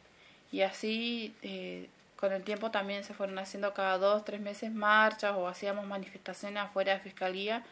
y 0.52 0.62
así 0.62 1.36
eh, 1.42 1.90
con 2.16 2.32
el 2.32 2.44
tiempo 2.44 2.72
también 2.72 3.04
se 3.04 3.14
fueron 3.14 3.38
haciendo 3.40 3.74
cada 3.74 3.98
dos, 3.98 4.24
tres 4.24 4.40
meses 4.40 4.72
marchas 4.72 5.34
o 5.36 5.48
hacíamos 5.48 5.86
manifestaciones 5.86 6.64
afuera 6.64 6.94
de 6.94 7.00
fiscalía 7.02 7.64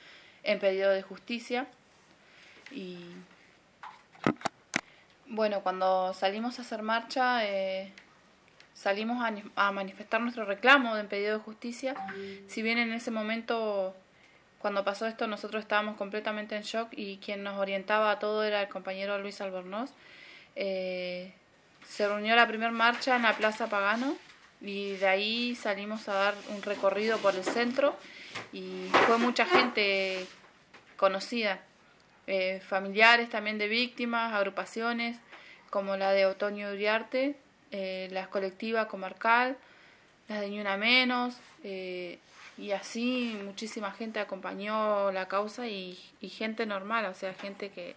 en 0.43 0.59
pedido 0.59 0.91
de 0.91 1.01
justicia. 1.01 1.67
Y 2.71 2.99
bueno, 5.27 5.61
cuando 5.61 6.13
salimos 6.13 6.59
a 6.59 6.63
hacer 6.63 6.81
marcha, 6.81 7.45
eh, 7.47 7.93
salimos 8.73 9.23
a, 9.55 9.71
manifestar 9.71 10.21
nuestro 10.21 10.45
reclamo 10.45 10.95
de 10.95 11.03
pedido 11.03 11.37
de 11.37 11.43
justicia. 11.43 11.95
Si 12.47 12.61
bien 12.61 12.77
en 12.77 12.91
ese 12.91 13.11
momento, 13.11 13.95
cuando 14.59 14.83
pasó 14.83 15.05
esto, 15.07 15.27
nosotros 15.27 15.61
estábamos 15.61 15.95
completamente 15.97 16.55
en 16.55 16.63
shock 16.63 16.89
y 16.91 17.17
quien 17.17 17.43
nos 17.43 17.57
orientaba 17.57 18.11
a 18.11 18.19
todo 18.19 18.43
era 18.43 18.61
el 18.61 18.69
compañero 18.69 19.17
Luis 19.19 19.41
Albornoz, 19.41 19.91
eh, 20.55 21.33
se 21.87 22.07
reunió 22.07 22.35
la 22.35 22.47
primera 22.47 22.71
marcha 22.71 23.15
en 23.15 23.23
la 23.23 23.35
Plaza 23.35 23.67
Pagano 23.67 24.15
y 24.61 24.93
de 24.93 25.07
ahí 25.07 25.55
salimos 25.55 26.07
a 26.07 26.13
dar 26.13 26.35
un 26.49 26.61
recorrido 26.61 27.17
por 27.17 27.35
el 27.35 27.43
centro 27.43 27.95
y 28.51 28.87
fue 29.05 29.17
mucha 29.17 29.45
gente 29.45 30.25
conocida, 30.95 31.59
eh, 32.27 32.61
familiares 32.65 33.29
también 33.29 33.57
de 33.57 33.67
víctimas, 33.67 34.33
agrupaciones 34.33 35.17
como 35.69 35.97
la 35.97 36.11
de 36.13 36.25
Otoño 36.25 36.69
Uriarte, 36.69 37.35
eh, 37.75 38.07
la 38.11 38.27
colectiva 38.27 38.87
comarcal, 38.87 39.57
las 40.27 40.41
de 40.41 40.49
Ni 40.49 40.63
Menos, 40.77 41.35
eh, 41.63 42.19
y 42.55 42.69
así 42.69 43.35
muchísima 43.43 43.91
gente 43.91 44.19
acompañó 44.19 45.11
la 45.11 45.27
causa 45.27 45.67
y, 45.67 45.97
gente 46.21 46.67
normal, 46.67 47.05
o 47.05 47.15
sea, 47.15 47.33
gente 47.33 47.71
que, 47.71 47.95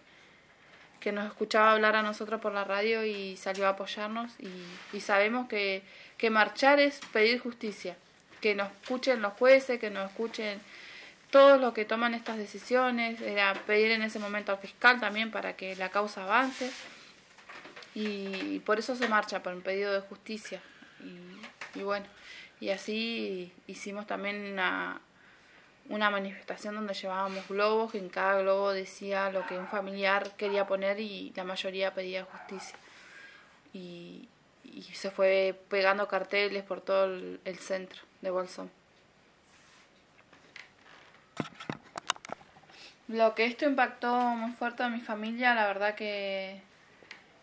que 0.99 1.11
nos 1.11 1.27
escuchaba 1.27 1.73
hablar 1.73 1.95
a 1.95 2.01
nosotros 2.01 2.41
por 2.41 2.53
la 2.53 2.63
radio 2.63 3.05
y 3.05 3.37
salió 3.37 3.67
a 3.67 3.69
apoyarnos 3.69 4.31
y, 4.93 4.99
sabemos 4.99 5.47
que, 5.47 5.83
que 6.17 6.31
marchar 6.31 6.79
es 6.79 6.99
pedir 7.13 7.39
justicia, 7.39 7.95
que 8.41 8.55
nos 8.55 8.71
escuchen 8.81 9.21
los 9.21 9.33
jueces, 9.33 9.79
que 9.79 9.91
nos 9.91 10.09
escuchen 10.09 10.59
todos 11.29 11.61
los 11.61 11.75
que 11.75 11.85
toman 11.85 12.15
estas 12.15 12.37
decisiones, 12.37 13.21
era 13.21 13.53
pedir 13.53 13.91
en 13.91 14.01
ese 14.01 14.17
momento 14.17 14.53
al 14.53 14.57
fiscal 14.57 14.99
también 14.99 15.29
para 15.29 15.55
que 15.55 15.75
la 15.75 15.89
causa 15.89 16.23
avance 16.23 16.71
y 17.99 18.59
por 18.59 18.77
eso 18.77 18.95
se 18.95 19.07
marcha 19.07 19.41
por 19.41 19.55
un 19.55 19.63
pedido 19.63 19.91
de 19.91 20.01
justicia 20.01 20.61
y, 21.73 21.81
bueno 21.81 22.05
y 22.59 22.69
así 22.69 23.51
hicimos 23.65 24.05
también 24.05 24.53
una, 24.53 25.01
manifestación 25.89 26.75
donde 26.75 26.93
llevábamos 26.93 27.47
globos 27.47 27.91
que 27.91 27.97
en 27.97 28.09
cada 28.09 28.41
globo 28.41 28.71
decía 28.71 29.31
lo 29.31 29.47
que 29.47 29.57
un 29.57 29.67
familiar 29.67 30.29
quería 30.37 30.67
poner 30.67 30.99
y 30.99 31.33
la 31.35 31.43
mayoría 31.43 31.95
pedía 31.95 32.23
justicia 32.25 32.77
y, 33.73 34.29
y 34.63 34.83
se 34.93 35.09
fue 35.09 35.59
pegando 35.67 36.07
carteles 36.07 36.63
por 36.63 36.81
todo 36.81 37.05
el, 37.05 37.39
el 37.45 37.57
centro 37.57 38.01
de 38.21 38.29
Bolsón. 38.29 38.69
Lo 43.07 43.33
que 43.33 43.45
esto 43.45 43.65
impactó 43.65 44.15
muy 44.15 44.51
fuerte 44.51 44.83
a 44.83 44.89
mi 44.89 44.99
familia, 44.99 45.55
la 45.55 45.65
verdad 45.67 45.95
que 45.95 46.61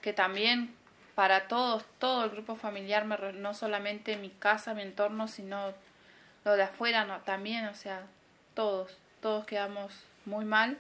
que 0.05 0.13
también 0.13 0.75
para 1.15 1.49
todos, 1.49 1.83
todo 1.99 2.25
el 2.25 2.31
grupo 2.31 2.57
familiar, 2.57 3.07
no 3.07 3.55
solamente 3.55 4.19
mi 4.19 4.29
casa, 4.29 4.75
mi 4.75 4.83
entorno, 4.83 5.29
sino 5.29 5.73
lo 6.45 6.53
de 6.53 6.65
afuera 6.65 7.23
también, 7.25 7.65
o 7.65 7.75
sea, 7.75 8.03
todos, 8.53 8.99
todos 9.23 9.47
quedamos 9.47 9.95
muy 10.27 10.45
mal. 10.45 10.77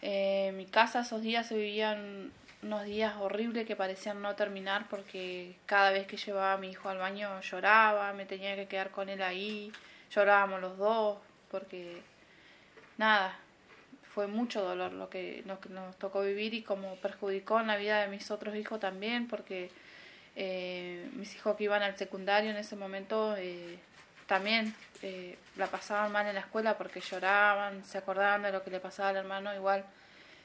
Eh, 0.00 0.46
en 0.48 0.56
mi 0.56 0.64
casa 0.64 1.00
esos 1.00 1.20
días 1.20 1.48
se 1.48 1.54
vivían 1.54 2.32
unos 2.62 2.84
días 2.84 3.14
horribles 3.20 3.66
que 3.66 3.76
parecían 3.76 4.22
no 4.22 4.34
terminar 4.36 4.86
porque 4.88 5.54
cada 5.66 5.90
vez 5.90 6.06
que 6.06 6.16
llevaba 6.16 6.54
a 6.54 6.56
mi 6.56 6.70
hijo 6.70 6.88
al 6.88 6.96
baño 6.96 7.42
lloraba, 7.42 8.14
me 8.14 8.24
tenía 8.24 8.56
que 8.56 8.68
quedar 8.68 8.90
con 8.90 9.10
él 9.10 9.20
ahí, 9.20 9.70
llorábamos 10.10 10.62
los 10.62 10.78
dos 10.78 11.18
porque 11.50 12.00
nada, 12.96 13.38
fue 14.14 14.26
mucho 14.26 14.62
dolor 14.62 14.92
lo 14.92 15.08
que 15.08 15.42
nos, 15.46 15.64
nos, 15.70 15.96
tocó 15.96 16.22
vivir 16.22 16.54
y 16.54 16.62
como 16.62 16.96
perjudicó 16.96 17.60
en 17.60 17.68
la 17.68 17.76
vida 17.76 18.00
de 18.00 18.08
mis 18.08 18.30
otros 18.30 18.56
hijos 18.56 18.80
también, 18.80 19.28
porque 19.28 19.70
eh, 20.36 21.08
mis 21.14 21.34
hijos 21.34 21.56
que 21.56 21.64
iban 21.64 21.82
al 21.82 21.96
secundario 21.96 22.50
en 22.50 22.56
ese 22.56 22.76
momento 22.76 23.36
eh, 23.36 23.78
también 24.26 24.74
eh, 25.02 25.38
la 25.56 25.66
pasaban 25.66 26.12
mal 26.12 26.26
en 26.26 26.34
la 26.34 26.40
escuela 26.40 26.76
porque 26.78 27.00
lloraban, 27.00 27.84
se 27.84 27.98
acordaban 27.98 28.42
de 28.42 28.52
lo 28.52 28.62
que 28.64 28.70
le 28.70 28.80
pasaba 28.80 29.10
al 29.10 29.16
hermano, 29.16 29.54
igual 29.54 29.84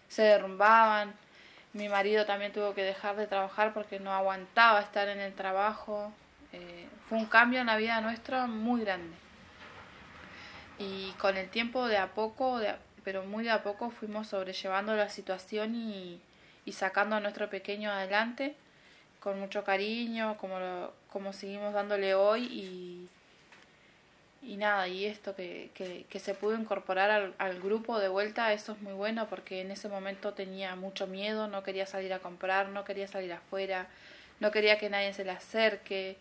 se 0.09 0.23
derrumbaban. 0.23 1.13
Mi 1.73 1.89
marido 1.89 2.25
también 2.25 2.53
tuvo 2.53 2.73
que 2.73 2.83
dejar 2.83 3.15
de 3.15 3.27
trabajar 3.27 3.73
porque 3.73 3.99
no 3.99 4.13
aguantaba 4.13 4.79
estar 4.81 5.07
en 5.09 5.19
el 5.19 5.33
trabajo. 5.33 6.13
fue 7.09 7.17
un 7.17 7.25
cambio 7.25 7.59
en 7.59 7.67
la 7.67 7.75
vida 7.77 7.99
nuestra 8.01 8.47
muy 8.47 8.81
grande. 8.81 9.15
Y 10.79 11.11
con 11.19 11.37
el 11.37 11.49
tiempo 11.49 11.87
de 11.87 11.97
a 11.97 12.07
poco, 12.07 12.59
de 12.59 12.75
pero 13.05 13.23
muy 13.23 13.43
de 13.43 13.51
a 13.51 13.63
poco 13.63 13.91
fuimos 13.91 14.27
sobrellevando 14.27 14.95
la 14.95 15.09
situación 15.09 15.75
y, 15.75 16.19
sacando 16.73 17.15
a 17.15 17.19
nuestro 17.19 17.47
pequeño 17.49 17.91
adelante 17.91 18.55
con 19.19 19.39
mucho 19.39 19.63
cariño, 19.63 20.35
como, 20.37 20.57
como 21.11 21.31
seguimos 21.31 21.73
dándole 21.73 22.15
hoy 22.15 22.43
y, 22.45 23.09
y 24.41 24.57
nada, 24.57 24.87
y 24.87 25.05
esto 25.05 25.35
que, 25.35 25.69
que, 26.09 26.19
se 26.19 26.33
pudo 26.33 26.55
incorporar 26.55 27.11
al, 27.11 27.33
al, 27.37 27.59
grupo 27.61 27.99
de 27.99 28.07
vuelta, 28.07 28.51
eso 28.53 28.73
es 28.73 28.81
muy 28.81 28.93
bueno 28.93 29.27
porque 29.29 29.61
en 29.61 29.71
ese 29.71 29.87
momento 29.87 30.33
tenía 30.33 30.75
mucho 30.75 31.05
miedo, 31.07 31.47
no 31.47 31.63
quería 31.63 31.85
salir 31.85 32.13
a 32.13 32.19
comprar, 32.19 32.69
no 32.69 32.83
quería 32.83 33.07
salir 33.07 33.33
afuera, 33.33 33.87
no 34.39 34.51
quería 34.51 34.79
que 34.79 34.89
nadie 34.89 35.13
se 35.13 35.23
le 35.23 35.31
acerque, 35.31 36.17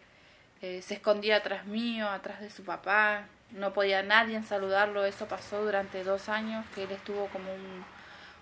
eh, 0.62 0.83
se 0.83 0.95
escondía 0.95 1.37
atrás 1.37 1.67
mío, 1.67 2.09
atrás 2.09 2.41
de 2.41 2.50
su 2.50 2.64
papá, 2.64 3.26
no 3.54 3.73
podía 3.73 4.02
nadie 4.02 4.42
saludarlo, 4.42 5.04
eso 5.04 5.26
pasó 5.26 5.64
durante 5.64 6.04
dos 6.04 6.28
años, 6.28 6.66
que 6.75 6.84
él 6.84 6.90
estuvo 6.90 7.28
como 7.28 7.50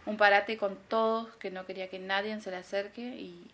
un, 0.07 0.17
parate 0.17 0.57
con 0.57 0.77
todos, 0.77 1.29
que 1.37 1.51
no 1.51 1.67
quería 1.67 1.89
que 1.89 1.99
nadie 1.99 2.41
se 2.41 2.51
le 2.51 2.57
acerque. 2.57 3.03
Y, 3.03 3.51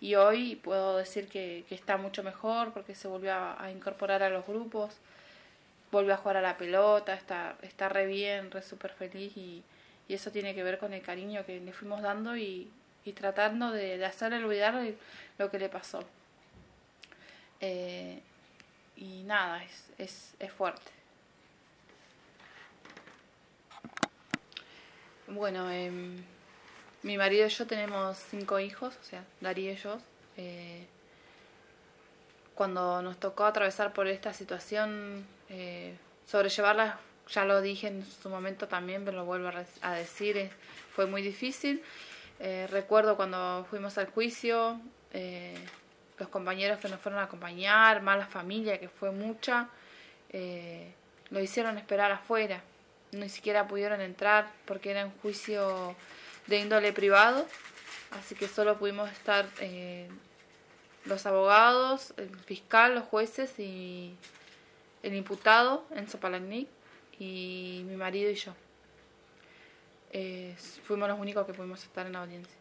y 0.00 0.14
hoy 0.14 0.56
puedo 0.56 0.98
decir 0.98 1.28
que, 1.28 1.64
que, 1.68 1.74
está 1.74 1.96
mucho 1.96 2.22
mejor 2.22 2.72
porque 2.72 2.94
se 2.94 3.08
volvió 3.08 3.34
a, 3.34 3.70
incorporar 3.70 4.22
a 4.22 4.30
los 4.30 4.46
grupos, 4.46 4.98
volvió 5.90 6.14
a 6.14 6.18
jugar 6.18 6.36
a 6.38 6.42
la 6.42 6.58
pelota, 6.58 7.14
está, 7.14 7.56
está 7.62 7.88
re 7.88 8.06
bien, 8.06 8.50
re 8.50 8.62
súper 8.62 8.92
feliz. 8.92 9.36
Y, 9.36 9.62
y, 10.08 10.14
eso 10.14 10.30
tiene 10.30 10.54
que 10.54 10.62
ver 10.62 10.78
con 10.78 10.92
el 10.92 11.02
cariño 11.02 11.44
que 11.46 11.60
le 11.60 11.72
fuimos 11.72 12.02
dando 12.02 12.36
y, 12.36 12.70
y 13.04 13.12
tratando 13.12 13.72
de, 13.72 13.98
de 13.98 14.04
hacerle 14.04 14.44
olvidar 14.44 14.74
lo 15.38 15.50
que 15.50 15.58
le 15.58 15.68
pasó. 15.68 16.04
Eh, 17.60 18.20
y 19.00 19.22
nada, 19.24 19.64
es, 19.64 19.84
es, 19.98 20.34
es 20.38 20.52
fuerte. 20.52 20.92
Bueno, 25.26 25.70
em, 25.70 26.22
mi 27.02 27.16
marido 27.16 27.46
y 27.46 27.48
yo 27.48 27.66
tenemos 27.66 28.18
cinco 28.18 28.60
hijos, 28.60 28.94
o 29.00 29.04
sea, 29.04 29.24
Darío 29.40 29.72
y 29.72 29.76
yo. 29.76 29.98
Eh, 30.36 30.86
cuando 32.54 33.00
nos 33.00 33.18
tocó 33.18 33.44
atravesar 33.44 33.94
por 33.94 34.06
esta 34.06 34.34
situación, 34.34 35.24
eh, 35.48 35.96
sobrellevarla, 36.26 36.98
ya 37.28 37.44
lo 37.46 37.62
dije 37.62 37.86
en 37.86 38.04
su 38.04 38.28
momento 38.28 38.68
también, 38.68 39.04
pero 39.04 39.18
lo 39.18 39.24
vuelvo 39.24 39.50
a 39.80 39.94
decir, 39.94 40.50
fue 40.94 41.06
muy 41.06 41.22
difícil. 41.22 41.82
Eh, 42.38 42.66
recuerdo 42.70 43.16
cuando 43.16 43.66
fuimos 43.70 43.96
al 43.96 44.06
juicio, 44.10 44.80
los 46.20 46.28
compañeros 46.28 46.78
que 46.78 46.88
nos 46.88 47.00
fueron 47.00 47.18
a 47.20 47.24
acompañar, 47.24 48.02
más 48.02 48.18
la 48.18 48.26
familia, 48.26 48.78
que 48.78 48.88
fue 48.88 49.10
mucha, 49.10 49.68
eh, 50.28 50.92
lo 51.30 51.40
hicieron 51.40 51.78
esperar 51.78 52.12
afuera. 52.12 52.62
Ni 53.12 53.28
siquiera 53.28 53.66
pudieron 53.66 54.00
entrar 54.00 54.52
porque 54.66 54.90
era 54.90 55.04
un 55.06 55.12
juicio 55.22 55.96
de 56.46 56.58
índole 56.58 56.92
privado, 56.92 57.46
así 58.12 58.34
que 58.34 58.46
solo 58.46 58.78
pudimos 58.78 59.10
estar 59.10 59.48
eh, 59.60 60.08
los 61.06 61.26
abogados, 61.26 62.12
el 62.18 62.36
fiscal, 62.40 62.94
los 62.94 63.04
jueces 63.04 63.58
y 63.58 64.14
el 65.02 65.14
imputado, 65.14 65.86
Enzo 65.90 66.20
Palagnic, 66.20 66.68
y 67.18 67.82
mi 67.86 67.96
marido 67.96 68.30
y 68.30 68.34
yo. 68.34 68.54
Eh, 70.12 70.54
fuimos 70.84 71.08
los 71.08 71.18
únicos 71.18 71.46
que 71.46 71.54
pudimos 71.54 71.82
estar 71.82 72.06
en 72.06 72.12
la 72.12 72.22
audiencia. 72.22 72.56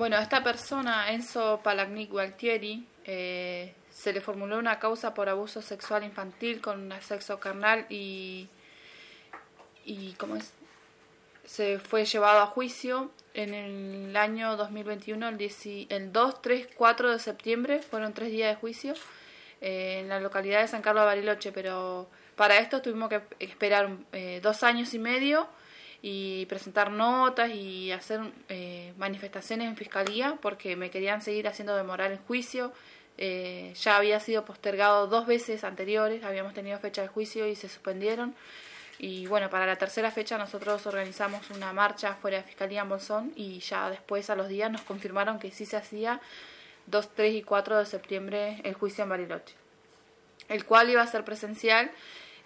Bueno, 0.00 0.16
a 0.16 0.22
esta 0.22 0.42
persona, 0.42 1.12
Enzo 1.12 1.60
Palagnic 1.62 2.08
Gualtieri, 2.10 2.86
eh, 3.04 3.74
se 3.90 4.14
le 4.14 4.22
formuló 4.22 4.56
una 4.56 4.78
causa 4.78 5.12
por 5.12 5.28
abuso 5.28 5.60
sexual 5.60 6.04
infantil 6.04 6.62
con 6.62 6.90
sexo 7.02 7.38
carnal 7.38 7.84
y, 7.90 8.48
y 9.84 10.14
¿cómo 10.14 10.36
es? 10.36 10.54
se 11.44 11.78
fue 11.78 12.06
llevado 12.06 12.40
a 12.40 12.46
juicio 12.46 13.10
en 13.34 13.52
el 13.52 14.16
año 14.16 14.56
2021, 14.56 15.28
el, 15.28 15.52
el 15.90 16.12
2, 16.12 16.40
3, 16.40 16.68
4 16.74 17.10
de 17.10 17.18
septiembre, 17.18 17.82
fueron 17.82 18.14
tres 18.14 18.30
días 18.30 18.48
de 18.48 18.56
juicio 18.58 18.94
eh, 19.60 19.98
en 20.00 20.08
la 20.08 20.18
localidad 20.18 20.62
de 20.62 20.68
San 20.68 20.80
Carlos 20.80 21.02
de 21.02 21.08
Bariloche, 21.08 21.52
pero 21.52 22.08
para 22.36 22.56
esto 22.56 22.80
tuvimos 22.80 23.10
que 23.10 23.20
esperar 23.38 23.90
eh, 24.12 24.40
dos 24.42 24.62
años 24.62 24.94
y 24.94 24.98
medio 24.98 25.46
y 26.02 26.46
presentar 26.46 26.90
notas 26.90 27.50
y 27.50 27.92
hacer 27.92 28.20
eh, 28.48 28.92
manifestaciones 28.96 29.68
en 29.68 29.76
fiscalía 29.76 30.38
porque 30.40 30.76
me 30.76 30.90
querían 30.90 31.20
seguir 31.20 31.46
haciendo 31.46 31.76
demorar 31.76 32.10
el 32.10 32.18
juicio. 32.18 32.72
Eh, 33.18 33.74
ya 33.78 33.96
había 33.96 34.18
sido 34.18 34.44
postergado 34.44 35.06
dos 35.06 35.26
veces 35.26 35.62
anteriores, 35.62 36.24
habíamos 36.24 36.54
tenido 36.54 36.78
fecha 36.78 37.02
de 37.02 37.08
juicio 37.08 37.46
y 37.46 37.54
se 37.54 37.68
suspendieron. 37.68 38.34
Y 38.98 39.26
bueno, 39.26 39.48
para 39.50 39.66
la 39.66 39.76
tercera 39.76 40.10
fecha 40.10 40.38
nosotros 40.38 40.86
organizamos 40.86 41.50
una 41.50 41.72
marcha 41.72 42.14
fuera 42.14 42.38
de 42.38 42.42
Fiscalía 42.44 42.82
en 42.82 42.88
Bolsón 42.88 43.32
y 43.34 43.60
ya 43.60 43.90
después 43.90 44.28
a 44.30 44.36
los 44.36 44.48
días 44.48 44.70
nos 44.70 44.82
confirmaron 44.82 45.38
que 45.38 45.50
sí 45.50 45.64
se 45.64 45.76
hacía 45.76 46.20
2, 46.86 47.14
3 47.14 47.34
y 47.34 47.42
4 47.42 47.78
de 47.78 47.86
septiembre 47.86 48.60
el 48.62 48.74
juicio 48.74 49.04
en 49.04 49.10
Bariloche, 49.10 49.54
el 50.48 50.64
cual 50.64 50.90
iba 50.90 51.02
a 51.02 51.06
ser 51.06 51.24
presencial 51.24 51.90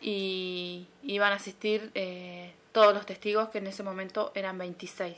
y 0.00 0.86
iban 1.02 1.32
a 1.32 1.36
asistir 1.36 1.90
eh, 1.94 2.52
todos 2.74 2.92
los 2.92 3.06
testigos 3.06 3.50
que 3.50 3.58
en 3.58 3.68
ese 3.68 3.84
momento 3.84 4.32
eran 4.34 4.58
26, 4.58 5.16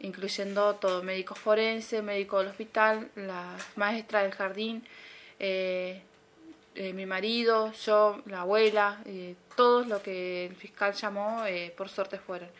incluyendo 0.00 0.74
todo 0.74 1.02
médico 1.02 1.34
forense, 1.34 2.02
médico 2.02 2.40
del 2.40 2.48
hospital, 2.48 3.10
la 3.16 3.56
maestra 3.76 4.22
del 4.22 4.32
jardín, 4.32 4.84
eh, 5.38 6.02
eh, 6.74 6.92
mi 6.92 7.06
marido, 7.06 7.72
yo, 7.72 8.20
la 8.26 8.42
abuela, 8.42 9.02
todos 9.56 9.86
lo 9.86 10.02
que 10.02 10.44
el 10.44 10.54
fiscal 10.54 10.92
llamó, 10.92 11.42
por 11.74 11.88
suerte 11.88 12.18
fueron. 12.18 12.50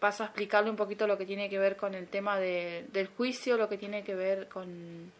paso 0.00 0.22
a 0.22 0.26
explicarle 0.26 0.70
un 0.70 0.76
poquito 0.76 1.06
lo 1.06 1.18
que 1.18 1.26
tiene 1.26 1.50
que 1.50 1.58
ver 1.58 1.76
con 1.76 1.94
el 1.94 2.08
tema 2.08 2.38
del 2.38 3.08
juicio, 3.14 3.58
lo 3.58 3.68
que 3.68 3.76
tiene 3.76 4.02
que 4.02 4.14
ver 4.14 4.48
con 4.48 5.12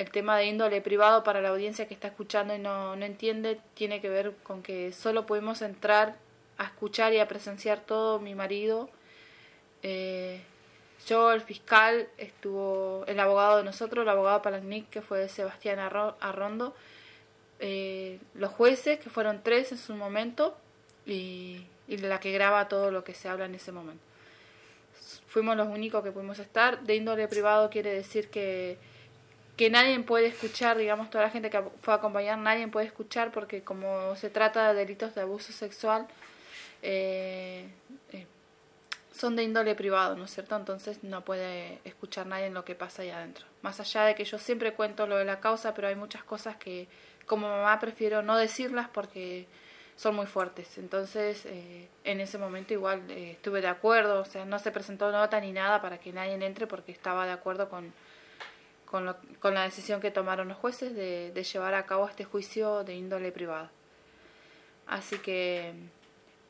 el 0.00 0.10
tema 0.10 0.38
de 0.38 0.46
índole 0.46 0.80
privado 0.80 1.22
para 1.22 1.42
la 1.42 1.50
audiencia 1.50 1.86
que 1.86 1.92
está 1.92 2.08
escuchando 2.08 2.54
y 2.54 2.58
no, 2.58 2.96
no 2.96 3.04
entiende 3.04 3.60
tiene 3.74 4.00
que 4.00 4.08
ver 4.08 4.34
con 4.42 4.62
que 4.62 4.92
solo 4.92 5.26
pudimos 5.26 5.60
entrar 5.60 6.16
a 6.56 6.64
escuchar 6.64 7.12
y 7.12 7.18
a 7.18 7.28
presenciar 7.28 7.80
todo 7.80 8.18
mi 8.18 8.34
marido. 8.34 8.88
Eh, 9.82 10.40
yo, 11.06 11.32
el 11.32 11.42
fiscal, 11.42 12.08
estuvo 12.16 13.04
el 13.08 13.20
abogado 13.20 13.58
de 13.58 13.64
nosotros, 13.64 14.02
el 14.02 14.08
abogado 14.08 14.40
Palagnic, 14.40 14.88
que 14.88 15.02
fue 15.02 15.28
Sebastián 15.28 15.78
Arrondo, 15.78 16.74
eh, 17.58 18.18
los 18.34 18.52
jueces, 18.52 19.00
que 19.00 19.10
fueron 19.10 19.42
tres 19.42 19.70
en 19.72 19.78
su 19.78 19.94
momento, 19.94 20.56
y, 21.04 21.66
y 21.88 21.98
la 21.98 22.20
que 22.20 22.32
graba 22.32 22.68
todo 22.68 22.90
lo 22.90 23.04
que 23.04 23.12
se 23.12 23.28
habla 23.28 23.46
en 23.46 23.54
ese 23.54 23.72
momento. 23.72 24.02
Fuimos 25.26 25.56
los 25.56 25.68
únicos 25.68 26.02
que 26.02 26.10
pudimos 26.10 26.38
estar. 26.38 26.82
De 26.82 26.94
índole 26.94 27.28
privado 27.28 27.68
quiere 27.70 27.92
decir 27.92 28.28
que 28.28 28.78
que 29.60 29.68
nadie 29.68 30.00
puede 30.00 30.28
escuchar, 30.28 30.78
digamos, 30.78 31.10
toda 31.10 31.24
la 31.24 31.30
gente 31.30 31.50
que 31.50 31.62
fue 31.82 31.92
a 31.92 31.98
acompañar, 31.98 32.38
nadie 32.38 32.66
puede 32.68 32.86
escuchar 32.86 33.30
porque 33.30 33.62
como 33.62 34.16
se 34.16 34.30
trata 34.30 34.72
de 34.72 34.78
delitos 34.78 35.14
de 35.14 35.20
abuso 35.20 35.52
sexual, 35.52 36.06
eh, 36.80 37.68
eh, 38.10 38.26
son 39.12 39.36
de 39.36 39.42
índole 39.42 39.74
privado, 39.74 40.16
¿no 40.16 40.24
es 40.24 40.30
cierto? 40.30 40.56
Entonces 40.56 41.04
no 41.04 41.26
puede 41.26 41.78
escuchar 41.84 42.26
nadie 42.26 42.46
en 42.46 42.54
lo 42.54 42.64
que 42.64 42.74
pasa 42.74 43.02
ahí 43.02 43.10
adentro. 43.10 43.44
Más 43.60 43.78
allá 43.80 44.04
de 44.04 44.14
que 44.14 44.24
yo 44.24 44.38
siempre 44.38 44.72
cuento 44.72 45.06
lo 45.06 45.18
de 45.18 45.26
la 45.26 45.40
causa, 45.40 45.74
pero 45.74 45.88
hay 45.88 45.94
muchas 45.94 46.24
cosas 46.24 46.56
que 46.56 46.88
como 47.26 47.46
mamá 47.46 47.78
prefiero 47.80 48.22
no 48.22 48.38
decirlas 48.38 48.88
porque 48.88 49.46
son 49.94 50.14
muy 50.14 50.24
fuertes. 50.24 50.78
Entonces, 50.78 51.44
eh, 51.44 51.90
en 52.04 52.20
ese 52.20 52.38
momento 52.38 52.72
igual 52.72 53.02
estuve 53.10 53.60
de 53.60 53.68
acuerdo, 53.68 54.22
o 54.22 54.24
sea, 54.24 54.46
no 54.46 54.58
se 54.58 54.72
presentó 54.72 55.12
nota 55.12 55.38
ni 55.38 55.52
nada 55.52 55.82
para 55.82 55.98
que 55.98 56.14
nadie 56.14 56.32
entre 56.32 56.66
porque 56.66 56.92
estaba 56.92 57.26
de 57.26 57.32
acuerdo 57.32 57.68
con 57.68 57.92
con, 58.90 59.16
con 59.38 59.54
la 59.54 59.62
decisión 59.62 60.00
que 60.00 60.10
tomaron 60.10 60.48
los 60.48 60.58
jueces 60.58 60.94
de, 60.94 61.30
de, 61.32 61.44
llevar 61.44 61.74
a 61.74 61.86
cabo 61.86 62.08
este 62.08 62.24
juicio 62.24 62.82
de 62.82 62.96
índole 62.96 63.30
privada. 63.30 63.70
Así 64.88 65.18
que 65.18 65.72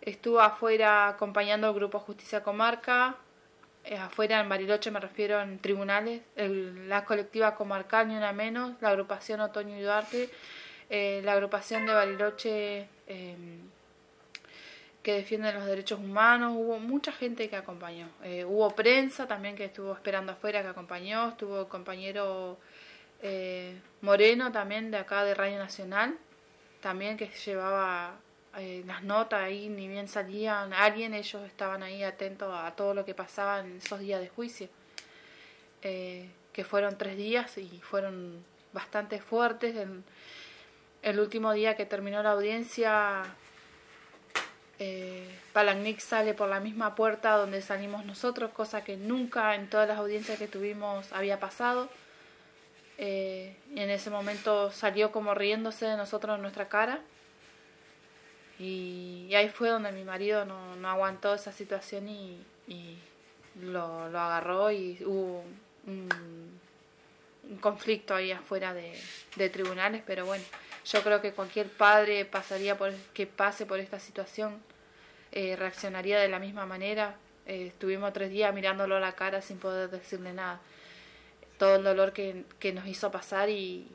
estuvo 0.00 0.40
afuera 0.40 1.09
acompañando 1.09 1.66
al 1.66 1.74
Grupo 1.74 1.98
Justicia 1.98 2.42
Comarca, 2.42 3.16
eh, 3.85 3.96
afuera 3.96 4.40
en 4.40 4.48
Bariloche 4.48 4.90
me 4.90 5.00
refiero 5.00 5.40
en 5.40 5.59
tribunales, 5.59 6.22
la 6.37 7.05
colectiva 7.05 7.55
comarcal 7.55 8.09
ni 8.09 8.16
una 8.16 8.33
menos, 8.33 8.72
la 8.81 8.88
agrupación 8.88 9.40
Otoño 9.40 9.76
y 9.76 9.83
Duarte, 9.83 10.31
eh, 10.88 11.20
la 11.24 11.33
agrupación 11.33 11.87
de 11.87 11.92
Bariloche 11.92 12.88
eh, 13.07 13.37
que 15.02 15.14
defienden 15.14 15.54
los 15.54 15.64
derechos 15.64 15.98
humanos, 15.98 16.52
hubo 16.56 16.78
mucha 16.78 17.12
gente 17.12 17.48
que 17.48 17.56
acompañó. 17.56 18.08
Eh, 18.22 18.44
hubo 18.44 18.70
prensa 18.74 19.26
también 19.26 19.56
que 19.56 19.64
estuvo 19.64 19.92
esperando 19.94 20.32
afuera 20.32 20.62
que 20.62 20.68
acompañó, 20.68 21.30
estuvo 21.30 21.60
el 21.60 21.68
compañero 21.68 22.58
eh, 23.22 23.80
Moreno 24.02 24.52
también 24.52 24.90
de 24.90 24.98
acá 24.98 25.24
de 25.24 25.34
Radio 25.34 25.58
Nacional, 25.58 26.18
también 26.82 27.16
que 27.16 27.28
llevaba 27.28 28.16
eh, 28.58 28.82
las 28.86 29.02
notas 29.02 29.40
ahí, 29.40 29.70
ni 29.70 29.88
bien 29.88 30.06
salían 30.06 30.74
alguien, 30.74 31.14
ellos 31.14 31.46
estaban 31.46 31.82
ahí 31.82 32.02
atentos 32.02 32.52
a 32.52 32.70
todo 32.72 32.92
lo 32.92 33.04
que 33.06 33.14
pasaba 33.14 33.60
en 33.60 33.78
esos 33.78 34.00
días 34.00 34.20
de 34.20 34.28
juicio, 34.28 34.68
que 35.80 36.64
fueron 36.64 36.98
tres 36.98 37.16
días 37.16 37.56
y 37.56 37.80
fueron 37.80 38.44
bastante 38.74 39.18
fuertes. 39.18 39.74
el 41.02 41.20
último 41.20 41.54
día 41.54 41.74
que 41.74 41.86
terminó 41.86 42.22
la 42.22 42.32
audiencia 42.32 43.34
eh, 44.81 45.29
sale 45.99 46.33
por 46.33 46.49
la 46.49 46.59
misma 46.59 46.95
puerta 46.95 47.37
donde 47.37 47.61
salimos 47.61 48.07
nosotros, 48.07 48.51
cosa 48.51 48.83
que 48.83 48.97
nunca 48.97 49.55
en 49.55 49.69
todas 49.69 49.87
las 49.87 49.99
audiencias 49.99 50.38
que 50.38 50.49
tuvimos 50.49 51.12
había 51.12 51.38
pasado. 51.38 51.90
Eh, 52.97 53.55
y 53.75 53.81
en 53.81 53.90
ese 53.90 54.09
momento 54.09 54.71
salió 54.71 55.12
como 55.12 55.35
riéndose 55.35 55.85
de 55.85 55.97
nosotros 55.99 56.37
en 56.37 56.43
nuestra 56.43 56.69
cara. 56.69 57.01
Y, 58.59 59.31
ahí 59.35 59.49
fue 59.51 59.69
donde 59.69 59.93
mi 59.93 60.03
marido 60.03 60.45
no, 60.47 60.88
aguantó 60.88 61.35
esa 61.35 61.53
situación 61.53 62.09
y, 62.09 62.43
lo, 63.61 64.05
agarró 64.05 64.71
y 64.71 64.99
hubo 65.05 65.45
un, 65.87 66.09
un 67.51 67.57
conflicto 67.59 68.14
ahí 68.14 68.33
afuera 68.33 68.73
de, 68.73 68.99
de, 69.37 69.51
tribunales, 69.51 70.03
pero 70.07 70.25
bueno, 70.25 70.45
yo 70.87 71.03
creo 71.03 71.21
que 71.21 71.33
cualquier 71.33 71.69
padre 71.69 72.25
pasaría 72.25 72.79
por 72.79 72.93
que 73.14 73.27
pase 73.27 73.66
por 73.66 73.79
esta 73.79 73.99
situación 73.99 74.61
eh, 75.33 75.55
reaccionaría 75.57 76.19
de 76.19 76.29
la 76.29 76.38
misma 76.38 76.66
manera. 76.66 77.16
Eh, 77.47 77.69
estuvimos 77.69 78.12
tres 78.12 78.31
días 78.31 78.53
mirándolo 78.53 78.97
a 78.97 79.01
la 79.01 79.12
cara 79.12 79.40
sin 79.43 79.59
poder 79.59 79.88
decirle 79.90 80.33
nada. 80.33 80.61
Todo 81.59 81.77
el 81.77 81.85
dolor 81.85 82.12
que, 82.12 82.45
que 82.59 82.73
nos 82.73 82.87
hizo 82.87 83.11
pasar 83.11 83.49
y, 83.49 83.87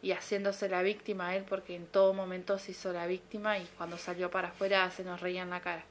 y 0.00 0.12
haciéndose 0.12 0.68
la 0.68 0.82
víctima 0.82 1.28
a 1.28 1.36
él, 1.36 1.44
porque 1.46 1.74
en 1.74 1.86
todo 1.86 2.14
momento 2.14 2.58
se 2.58 2.70
hizo 2.70 2.92
la 2.92 3.06
víctima 3.06 3.58
y 3.58 3.66
cuando 3.76 3.98
salió 3.98 4.30
para 4.30 4.48
afuera 4.48 4.90
se 4.90 5.04
nos 5.04 5.20
reía 5.20 5.42
en 5.42 5.50
la 5.50 5.60
cara. 5.60 5.84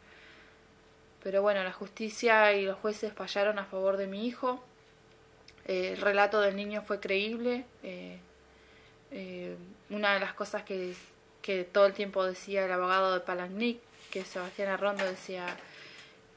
Pero 1.23 1.41
bueno, 1.41 1.63
la 1.63 1.73
justicia 1.73 2.53
y 2.53 2.65
los 2.65 2.77
jueces 2.77 3.13
fallaron 3.13 3.59
a 3.59 3.65
favor 3.65 3.97
de 3.97 4.07
mi 4.07 4.25
hijo. 4.25 4.63
Eh, 5.65 5.91
el 5.93 6.01
relato 6.01 6.41
del 6.41 6.55
niño 6.55 6.81
fue 6.81 6.99
creíble. 6.99 7.65
una 9.89 10.13
de 10.13 10.19
las 10.19 10.33
cosas 10.33 10.63
que, 10.63 10.95
que 11.41 11.63
todo 11.63 11.85
el 11.85 11.93
tiempo 11.93 12.25
decía 12.25 12.65
el 12.65 12.71
abogado 12.71 13.13
de 13.13 13.19
Palagnic 13.19 13.79
que 14.17 14.25
Sebastián 14.25 14.69
Arrondo 14.69 15.05
decía 15.05 15.45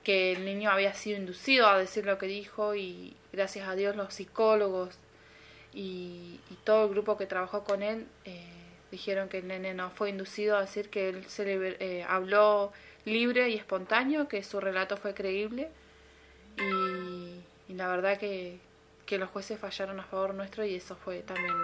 que 0.04 0.32
el 0.32 0.44
niño 0.44 0.70
había 0.70 0.92
sido 0.92 1.16
inducido 1.16 1.66
a 1.66 1.78
decir 1.78 2.04
lo 2.04 2.18
que 2.18 2.26
dijo 2.26 2.74
y 2.74 3.16
gracias 3.32 3.68
a 3.68 3.74
Dios 3.74 3.96
los 3.96 4.12
psicólogos 4.12 4.98
y, 5.72 6.40
todo 6.64 6.84
el 6.84 6.90
grupo 6.90 7.16
que 7.16 7.24
trabajó 7.24 7.64
con 7.64 7.82
él 7.82 8.06
eh, 8.26 8.44
dijeron 8.90 9.30
que 9.30 9.38
el 9.38 9.48
nene 9.48 9.72
no 9.72 9.90
fue 9.90 10.10
inducido 10.10 10.58
a 10.58 10.60
decir 10.60 10.90
que 10.90 11.08
él 11.08 11.24
se 11.26 11.44
le, 11.44 11.76
eh, 11.80 12.04
habló 12.06 12.70
libre 13.06 13.48
y 13.48 13.54
espontáneo, 13.54 14.28
que 14.28 14.44
su 14.44 14.60
relato 14.60 14.98
fue 14.98 15.14
creíble 15.14 15.70
y, 16.58 17.72
la 17.72 17.88
verdad 17.88 18.18
que, 18.18 18.58
que, 19.06 19.16
los 19.16 19.30
jueces 19.30 19.58
fallaron 19.58 19.98
a 20.00 20.04
favor 20.04 20.34
nuestro 20.34 20.66
y 20.66 20.74
eso 20.74 20.96
fue 20.96 21.20
también 21.20 21.54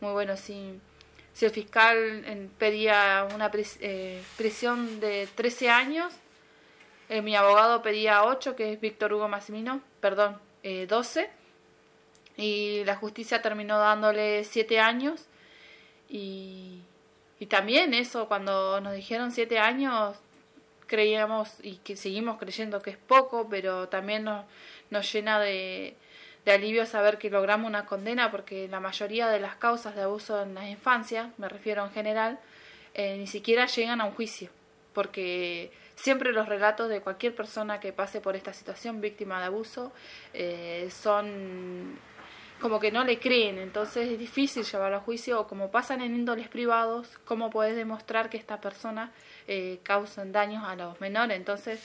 muy 0.00 0.10
bueno. 0.10 0.36
Sí, 0.36 0.80
si 1.36 1.44
el 1.44 1.50
fiscal 1.50 2.50
pedía 2.56 3.28
una 3.34 3.50
eh, 3.80 4.22
prisión 4.38 5.00
de 5.00 5.28
13 5.34 5.68
años, 5.68 6.14
eh, 7.10 7.20
mi 7.20 7.36
abogado 7.36 7.82
pedía 7.82 8.24
8, 8.24 8.56
que 8.56 8.72
es 8.72 8.80
Víctor 8.80 9.12
Hugo 9.12 9.28
Massimino, 9.28 9.82
perdón, 10.00 10.40
12 10.88 11.28
y 12.38 12.84
la 12.86 12.96
justicia 12.96 13.42
terminó 13.42 13.78
dándole 13.78 14.44
7 14.44 14.80
años 14.80 15.26
y, 16.08 16.80
y 17.38 17.46
también 17.46 17.92
eso, 17.92 18.28
cuando 18.28 18.80
nos 18.80 18.94
dijeron 18.94 19.30
7 19.30 19.58
años, 19.58 20.16
creíamos 20.86 21.50
y 21.62 21.76
que 21.76 21.96
seguimos 21.96 22.38
creyendo 22.38 22.80
que 22.80 22.90
es 22.90 22.96
poco, 22.96 23.46
pero 23.50 23.90
también 23.90 24.24
nos, 24.24 24.46
nos 24.88 25.12
llena 25.12 25.38
de, 25.38 25.96
de 26.46 26.52
alivio 26.52 26.86
saber 26.86 27.18
que 27.18 27.28
logramos 27.28 27.66
una 27.66 27.86
condena 27.86 28.30
porque 28.30 28.68
la 28.68 28.78
mayoría 28.78 29.28
de 29.28 29.40
las 29.40 29.56
causas 29.56 29.96
de 29.96 30.02
abuso 30.02 30.40
en 30.40 30.54
las 30.54 30.66
infancias, 30.68 31.28
me 31.38 31.48
refiero 31.48 31.84
en 31.84 31.90
general, 31.90 32.38
eh, 32.94 33.16
ni 33.18 33.26
siquiera 33.26 33.66
llegan 33.66 34.00
a 34.00 34.04
un 34.04 34.12
juicio, 34.12 34.48
porque 34.94 35.72
siempre 35.96 36.30
los 36.32 36.48
relatos 36.48 36.88
de 36.88 37.00
cualquier 37.00 37.34
persona 37.34 37.80
que 37.80 37.92
pase 37.92 38.20
por 38.20 38.36
esta 38.36 38.52
situación 38.52 39.00
víctima 39.00 39.40
de 39.40 39.46
abuso 39.46 39.92
eh, 40.34 40.88
son 40.92 41.98
como 42.60 42.78
que 42.78 42.92
no 42.92 43.02
le 43.02 43.18
creen, 43.18 43.58
entonces 43.58 44.08
es 44.08 44.18
difícil 44.18 44.64
llevarlo 44.64 44.98
a 44.98 45.00
juicio 45.00 45.40
o 45.40 45.48
como 45.48 45.72
pasan 45.72 46.00
en 46.00 46.14
índoles 46.14 46.48
privados, 46.48 47.18
cómo 47.24 47.50
puedes 47.50 47.74
demostrar 47.74 48.30
que 48.30 48.36
esta 48.36 48.60
persona 48.60 49.10
eh, 49.48 49.80
causan 49.82 50.30
daños 50.30 50.62
a 50.64 50.76
los 50.76 51.00
menores, 51.00 51.36
entonces 51.36 51.80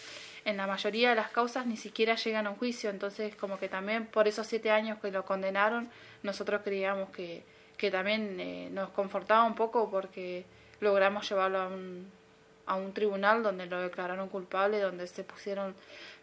en 0.45 0.57
la 0.57 0.67
mayoría 0.67 1.09
de 1.09 1.15
las 1.15 1.29
causas 1.29 1.65
ni 1.65 1.77
siquiera 1.77 2.15
llegan 2.15 2.47
a 2.47 2.49
un 2.51 2.55
juicio, 2.55 2.89
entonces 2.89 3.35
como 3.35 3.59
que 3.59 3.69
también 3.69 4.07
por 4.07 4.27
esos 4.27 4.47
siete 4.47 4.71
años 4.71 4.99
que 4.99 5.11
lo 5.11 5.25
condenaron, 5.25 5.89
nosotros 6.23 6.61
creíamos 6.63 7.09
que, 7.09 7.43
que 7.77 7.91
también 7.91 8.39
eh, 8.39 8.69
nos 8.71 8.89
confortaba 8.89 9.43
un 9.43 9.55
poco 9.55 9.89
porque 9.89 10.45
logramos 10.79 11.29
llevarlo 11.29 11.59
a 11.59 11.67
un, 11.67 12.93
tribunal 12.93 13.43
donde 13.43 13.65
lo 13.65 13.79
declararon 13.79 14.29
culpable, 14.29 14.79
donde 14.79 15.07
se 15.07 15.23
pusieron 15.23 15.75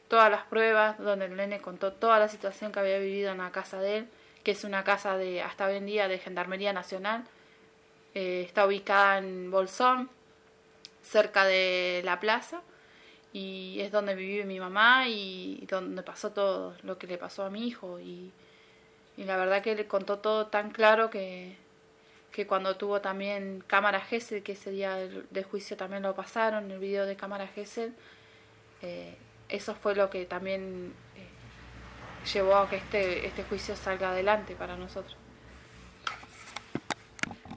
todas 0.08 0.30
las 0.30 0.44
pruebas, 0.44 0.98
donde 0.98 1.26
el 1.26 1.36
nene 1.36 1.60
contó 1.60 1.92
toda 1.92 2.18
la 2.18 2.28
situación 2.28 2.72
que 2.72 2.80
había 2.80 2.98
vivido 2.98 3.32
en 3.32 3.38
la 3.38 3.52
casa 3.52 3.80
de 3.80 3.98
él, 3.98 4.08
que 4.42 4.52
es 4.52 4.64
una 4.64 4.82
casa 4.82 5.16
de 5.16 5.42
hasta 5.42 5.66
hoy 5.66 5.76
en 5.76 5.86
día 5.86 6.08
de 6.08 6.18
Gendarmería 6.18 6.72
Nacional, 6.72 7.24
eh, 8.14 8.44
está 8.46 8.66
ubicada 8.66 9.18
en 9.18 9.50
Bolsón, 9.50 10.10
cerca 11.02 11.44
de 11.44 12.02
la 12.04 12.20
plaza, 12.20 12.62
y 13.32 13.80
es 13.80 13.92
donde 13.92 14.14
vive 14.14 14.44
mi 14.44 14.58
mamá 14.58 15.08
y 15.08 15.66
donde 15.68 16.02
pasó 16.02 16.30
todo 16.30 16.74
lo 16.82 16.98
que 16.98 17.06
le 17.06 17.18
pasó 17.18 17.44
a 17.44 17.50
mi 17.50 17.66
hijo 17.66 18.00
y, 18.00 18.32
la 19.16 19.36
verdad 19.36 19.62
que 19.62 19.74
le 19.74 19.86
contó 19.88 20.18
todo 20.18 20.46
tan 20.46 20.70
claro 20.70 21.10
que, 21.10 21.56
que 22.30 22.46
cuando 22.46 22.76
tuvo 22.76 23.00
también 23.00 23.64
cámara 23.66 24.00
Gesell, 24.00 24.44
que 24.44 24.52
ese 24.52 24.70
día 24.70 24.94
de 24.96 25.42
juicio 25.42 25.76
también 25.76 26.04
lo 26.04 26.14
pasaron, 26.14 26.70
el 26.70 26.78
video 26.78 27.04
de 27.04 27.16
cámara 27.16 27.48
Gesell, 27.48 27.92
eh, 28.80 29.16
eso 29.48 29.74
fue 29.74 29.96
lo 29.96 30.08
que 30.08 30.24
también 30.24 30.94
eh, 31.16 32.28
llevó 32.32 32.54
a 32.56 32.70
que 32.70 32.76
este, 32.76 33.26
este 33.26 33.42
juicio 33.42 33.74
salga 33.74 34.10
adelante 34.10 34.54
para 34.54 34.76
nosotros. 34.76 35.16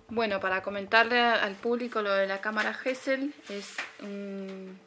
Bueno, 0.09 0.39
para 0.39 0.63
comentarle 0.63 1.19
al 1.21 1.53
público 1.55 2.01
lo 2.01 2.11
de 2.11 2.25
la 2.25 2.41
cámara 2.41 2.73
Gesell, 2.73 3.35
es 3.49 3.77
un 4.01 4.79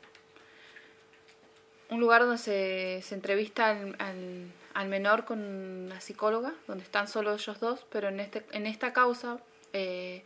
un 1.91 2.01
lugar 2.01 2.23
donde 2.23 2.39
se, 2.39 3.01
se 3.03 3.15
entrevista 3.15 3.77
al, 3.99 4.89
menor 4.89 5.25
con 5.25 5.39
una 5.41 6.01
psicóloga, 6.01 6.55
donde 6.67 6.85
están 6.85 7.09
solo 7.09 7.35
ellos 7.35 7.61
dos, 7.61 7.87
pero 7.91 8.09
en, 8.09 8.21
este, 8.21 8.45
en 8.53 8.67
esta 8.67 8.93
causa 8.93 9.39
eh, 9.73 10.25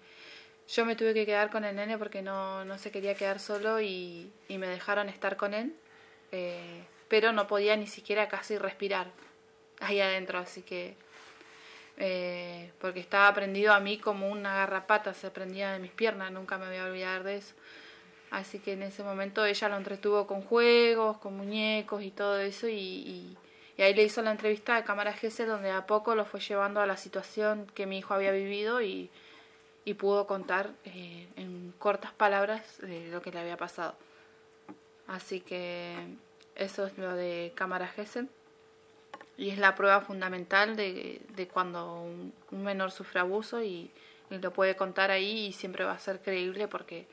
yo 0.68 0.84
me 0.84 0.96
tuve 0.96 1.14
que 1.14 1.26
quedar 1.26 1.50
con 1.50 1.64
el 1.64 1.76
nene 1.76 1.98
porque 1.98 2.22
no, 2.22 2.64
no 2.64 2.78
se 2.78 2.90
quería 2.90 3.14
quedar 3.14 3.40
solo 3.40 3.80
y, 3.80 4.30
y 4.48 4.58
me 4.58 4.68
dejaron 4.68 5.08
estar 5.08 5.36
con 5.36 5.54
él, 5.54 5.74
eh, 6.32 6.84
pero 7.08 7.32
no 7.32 7.46
podía 7.46 7.76
ni 7.76 7.86
siquiera 7.86 8.28
casi 8.28 8.58
respirar 8.58 9.10
ahí 9.80 10.00
adentro, 10.00 10.38
así 10.38 10.62
que... 10.62 10.96
Eh, 12.00 12.70
porque 12.80 13.00
estaba 13.00 13.34
prendido 13.34 13.72
a 13.72 13.80
mí 13.80 13.98
como 13.98 14.30
una 14.30 14.54
garrapata, 14.54 15.14
se 15.14 15.32
prendía 15.32 15.72
de 15.72 15.80
mis 15.80 15.90
piernas, 15.90 16.30
nunca 16.30 16.56
me 16.56 16.68
voy 16.68 16.76
a 16.76 16.84
olvidar 16.84 17.24
de 17.24 17.38
eso. 17.38 17.54
Así 18.30 18.58
que 18.58 18.72
en 18.72 18.82
ese 18.82 19.02
momento 19.02 19.44
ella 19.44 19.68
lo 19.68 19.76
entretuvo 19.76 20.26
con 20.26 20.42
juegos, 20.42 21.16
con 21.18 21.36
muñecos 21.36 22.02
y 22.02 22.10
todo 22.10 22.38
eso 22.38 22.68
y, 22.68 23.36
ahí 23.78 23.94
le 23.94 24.02
hizo 24.02 24.22
la 24.22 24.32
entrevista 24.32 24.74
de 24.74 24.84
cámara 24.84 25.12
GS 25.12 25.46
donde 25.46 25.70
a 25.70 25.86
poco 25.86 26.14
lo 26.16 26.24
fue 26.24 26.40
llevando 26.40 26.80
a 26.80 26.86
la 26.86 26.96
situación 26.96 27.66
que 27.74 27.86
mi 27.86 27.98
hijo 27.98 28.12
había 28.12 28.32
vivido 28.32 28.82
y, 28.82 29.08
y 29.84 29.94
pudo 29.94 30.26
contar 30.26 30.72
eh, 30.84 31.28
en 31.36 31.72
cortas 31.78 32.12
palabras 32.12 32.80
eh, 32.82 33.08
lo 33.10 33.22
que 33.22 33.30
le 33.30 33.38
había 33.38 33.56
pasado. 33.56 33.94
Así 35.06 35.40
que 35.40 35.94
eso 36.56 36.86
es 36.86 36.98
lo 36.98 37.14
de 37.14 37.52
cámara 37.54 37.90
GS 37.96 38.26
y 39.38 39.50
es 39.50 39.58
la 39.58 39.76
prueba 39.76 40.00
fundamental 40.00 40.76
de, 40.76 41.48
cuando 41.52 42.02
un, 42.02 42.32
menor 42.50 42.90
sufre 42.90 43.20
abuso 43.20 43.62
y 43.62 43.90
lo 44.28 44.52
puede 44.52 44.76
contar 44.76 45.10
ahí 45.10 45.46
y 45.46 45.52
siempre 45.52 45.84
va 45.84 45.92
a 45.92 45.98
ser 45.98 46.20
creíble 46.20 46.66
porque 46.68 47.06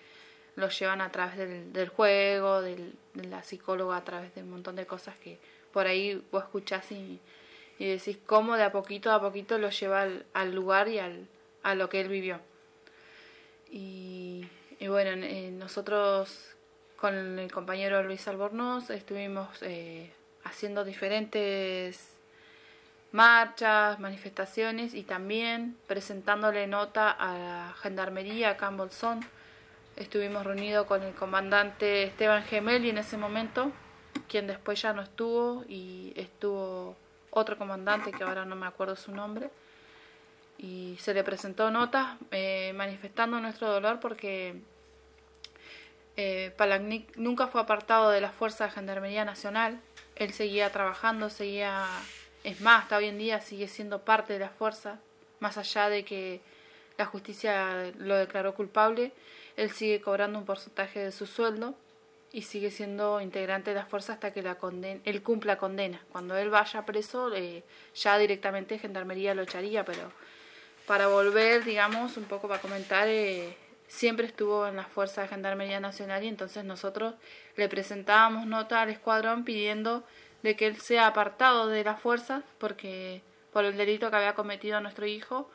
lo 0.55 0.69
llevan 0.69 1.01
a 1.01 1.11
través 1.11 1.37
del, 1.37 1.73
del 1.73 1.89
juego, 1.89 2.61
del, 2.61 2.93
de 3.13 3.27
la 3.27 3.43
psicóloga, 3.43 3.97
a 3.97 4.03
través 4.03 4.33
de 4.35 4.41
un 4.41 4.51
montón 4.51 4.75
de 4.75 4.85
cosas 4.85 5.17
que 5.19 5.37
por 5.73 5.87
ahí 5.87 6.23
vos 6.31 6.43
escuchás 6.43 6.91
y, 6.91 7.19
y 7.79 7.85
decís 7.85 8.17
cómo 8.25 8.55
de 8.55 8.63
a 8.63 8.71
poquito 8.71 9.11
a 9.11 9.19
poquito 9.19 9.57
lo 9.57 9.69
lleva 9.69 10.03
al, 10.03 10.25
al 10.33 10.55
lugar 10.55 10.87
y 10.87 10.99
al, 10.99 11.27
a 11.63 11.75
lo 11.75 11.89
que 11.89 11.99
él 12.01 12.07
vivió. 12.07 12.39
Y, 13.69 14.47
bueno, 14.87 15.25
eh, 15.25 15.51
nosotros 15.51 16.55
con 16.95 17.39
el 17.39 17.51
compañero 17.51 18.03
Luis 18.03 18.27
Albornoz 18.27 18.89
estuvimos 18.89 19.61
eh, 19.61 20.13
haciendo 20.43 20.85
diferentes 20.85 22.15
marchas, 23.11 23.99
manifestaciones 23.99 24.93
y 24.93 25.03
también 25.03 25.75
presentándole 25.87 26.67
nota 26.67 27.09
a 27.09 27.37
la 27.37 27.75
Gendarmería 27.81 28.51
acá 28.51 28.67
en 28.67 28.77
Estuvimos 29.95 30.43
reunidos 30.43 30.85
con 30.87 31.03
el 31.03 31.13
comandante 31.13 32.03
Esteban 32.03 32.43
Gemelli 32.43 32.89
en 32.89 32.97
ese 32.97 33.15
momento, 33.15 33.71
quien 34.27 34.45
después 34.45 34.81
ya 34.81 34.91
no 34.91 35.01
estuvo, 35.01 35.63
y 35.69 36.11
estuvo 36.17 36.97
otro 37.29 37.57
comandante 37.57 38.11
que 38.11 38.25
ahora 38.25 38.43
no 38.43 38.57
me 38.57 38.67
acuerdo 38.67 38.97
su 38.97 39.13
nombre. 39.13 39.49
Y 40.57 40.97
se 40.99 41.13
le 41.13 41.23
presentó 41.23 41.71
notas 41.71 42.17
eh, 42.31 42.73
manifestando 42.75 43.39
nuestro 43.39 43.69
dolor 43.69 44.01
porque 44.01 44.55
eh, 46.17 46.53
nunca 47.15 47.47
fue 47.47 47.61
apartado 47.61 48.09
de 48.09 48.19
las 48.19 48.33
fuerzas 48.33 48.71
de 48.71 48.75
Gendarmería 48.75 49.23
Nacional. 49.23 49.79
Él 50.17 50.33
seguía 50.33 50.73
trabajando, 50.73 51.29
seguía, 51.29 51.85
es 52.43 52.59
más, 52.59 52.83
hasta 52.83 52.97
hoy 52.97 53.05
en 53.05 53.17
día 53.17 53.39
sigue 53.39 53.69
siendo 53.69 54.03
parte 54.03 54.33
de 54.33 54.39
la 54.39 54.49
fuerza, 54.49 54.99
más 55.39 55.57
allá 55.57 55.87
de 55.87 56.03
que 56.03 56.41
la 56.97 57.05
justicia 57.05 57.93
lo 57.97 58.15
declaró 58.15 58.55
culpable 58.55 59.13
él 59.57 59.71
sigue 59.71 60.01
cobrando 60.01 60.39
un 60.39 60.45
porcentaje 60.45 60.99
de 60.99 61.11
su 61.11 61.25
sueldo 61.25 61.75
y 62.31 62.41
sigue 62.41 62.71
siendo 62.71 63.21
integrante 63.21 63.71
de 63.71 63.77
la 63.77 63.85
fuerza 63.85 64.13
hasta 64.13 64.33
que 64.33 64.41
la 64.41 64.55
condena, 64.55 64.99
él 65.05 65.23
cumpla 65.23 65.57
condena. 65.57 66.01
Cuando 66.11 66.35
él 66.35 66.49
vaya 66.49 66.85
preso, 66.85 67.33
eh, 67.33 67.63
ya 67.95 68.17
directamente 68.17 68.77
Gendarmería 68.77 69.33
lo 69.33 69.43
echaría, 69.43 69.85
pero 69.85 70.11
para 70.85 71.07
volver, 71.07 71.63
digamos, 71.63 72.17
un 72.17 72.25
poco 72.25 72.47
para 72.47 72.61
comentar, 72.61 73.07
eh, 73.07 73.55
siempre 73.87 74.25
estuvo 74.27 74.67
en 74.67 74.75
la 74.75 74.83
fuerza 74.83 75.21
de 75.21 75.29
Gendarmería 75.29 75.79
Nacional 75.79 76.23
y 76.23 76.27
entonces 76.27 76.65
nosotros 76.65 77.15
le 77.55 77.69
presentábamos 77.69 78.45
nota 78.47 78.81
al 78.81 78.89
escuadrón 78.89 79.45
pidiendo 79.45 80.03
de 80.43 80.55
que 80.55 80.67
él 80.67 80.79
sea 80.79 81.07
apartado 81.07 81.67
de 81.67 81.83
la 81.83 81.95
fuerza 81.95 82.43
porque 82.59 83.21
por 83.53 83.65
el 83.65 83.77
delito 83.77 84.09
que 84.09 84.15
había 84.17 84.35
cometido 84.35 84.81
nuestro 84.81 85.05
hijo 85.05 85.49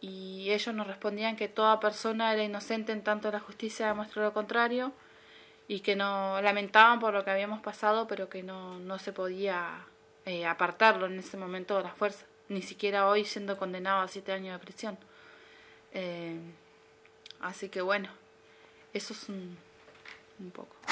y 0.00 0.50
ellos 0.50 0.74
nos 0.74 0.86
respondían 0.86 1.36
que 1.36 1.48
toda 1.48 1.80
persona 1.80 2.32
era 2.32 2.42
inocente 2.42 2.92
en 2.92 3.02
tanto 3.02 3.30
la 3.30 3.40
justicia 3.40 3.88
demuestra 3.88 4.22
lo 4.22 4.32
contrario 4.32 4.92
y 5.68 5.80
que 5.80 5.96
no 5.96 6.40
lamentaban 6.42 7.00
por 7.00 7.14
lo 7.14 7.24
que 7.24 7.30
habíamos 7.30 7.60
pasado 7.60 8.06
pero 8.06 8.28
que 8.28 8.42
no, 8.42 8.78
no 8.78 8.98
se 8.98 9.12
podía 9.12 9.84
eh, 10.24 10.46
apartarlo 10.46 11.06
en 11.06 11.18
ese 11.18 11.36
momento 11.36 11.76
de 11.76 11.84
la 11.84 11.90
fuerza 11.90 12.26
ni 12.48 12.62
siquiera 12.62 13.08
hoy 13.08 13.24
siendo 13.24 13.56
condenado 13.56 14.02
a 14.02 14.08
siete 14.08 14.32
años 14.32 14.52
de 14.52 14.64
prisión. 14.64 14.98
Eh, 15.92 16.38
así 17.40 17.68
que 17.68 17.80
bueno 17.80 18.08
eso 18.92 19.12
es 19.14 19.28
un, 19.28 19.56
un 20.38 20.50
poco. 20.50 20.74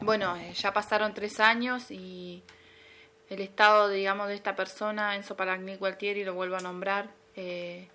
Bueno 0.00 0.36
eh, 0.36 0.54
ya 0.54 0.72
pasaron 0.72 1.12
tres 1.12 1.38
años 1.38 1.90
y 1.90 2.42
el 3.28 3.40
estado 3.40 3.88
digamos 3.88 4.28
de 4.28 4.34
esta 4.34 4.56
persona 4.56 5.16
Enzo 5.16 5.36
Palagni 5.36 5.76
Gualtieri 5.76 6.24
lo 6.24 6.32
vuelvo 6.34 6.56
a 6.56 6.60
nombrar 6.60 7.17
eh, 7.40 7.88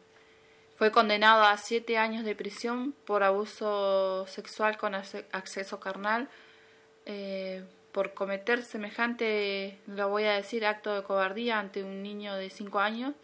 fue 0.78 0.90
condenado 0.92 1.44
a 1.44 1.58
siete 1.58 1.98
años 1.98 2.24
de 2.24 2.34
prisión 2.34 2.94
por 3.06 3.24
abuso 3.24 4.26
sexual 4.26 4.78
con 4.78 4.96
acceso 4.96 5.82
carnal, 5.82 6.30
eh, 7.06 7.66
por 7.92 8.14
cometer 8.14 8.64
semejante, 8.64 9.80
lo 9.86 10.08
voy 10.08 10.24
a 10.24 10.34
decir, 10.34 10.66
acto 10.66 10.96
de 10.96 11.04
cobardía 11.04 11.60
ante 11.60 11.84
un 11.84 12.02
niño 12.02 12.36
de 12.36 12.50
cinco 12.50 12.80
años. 12.80 13.16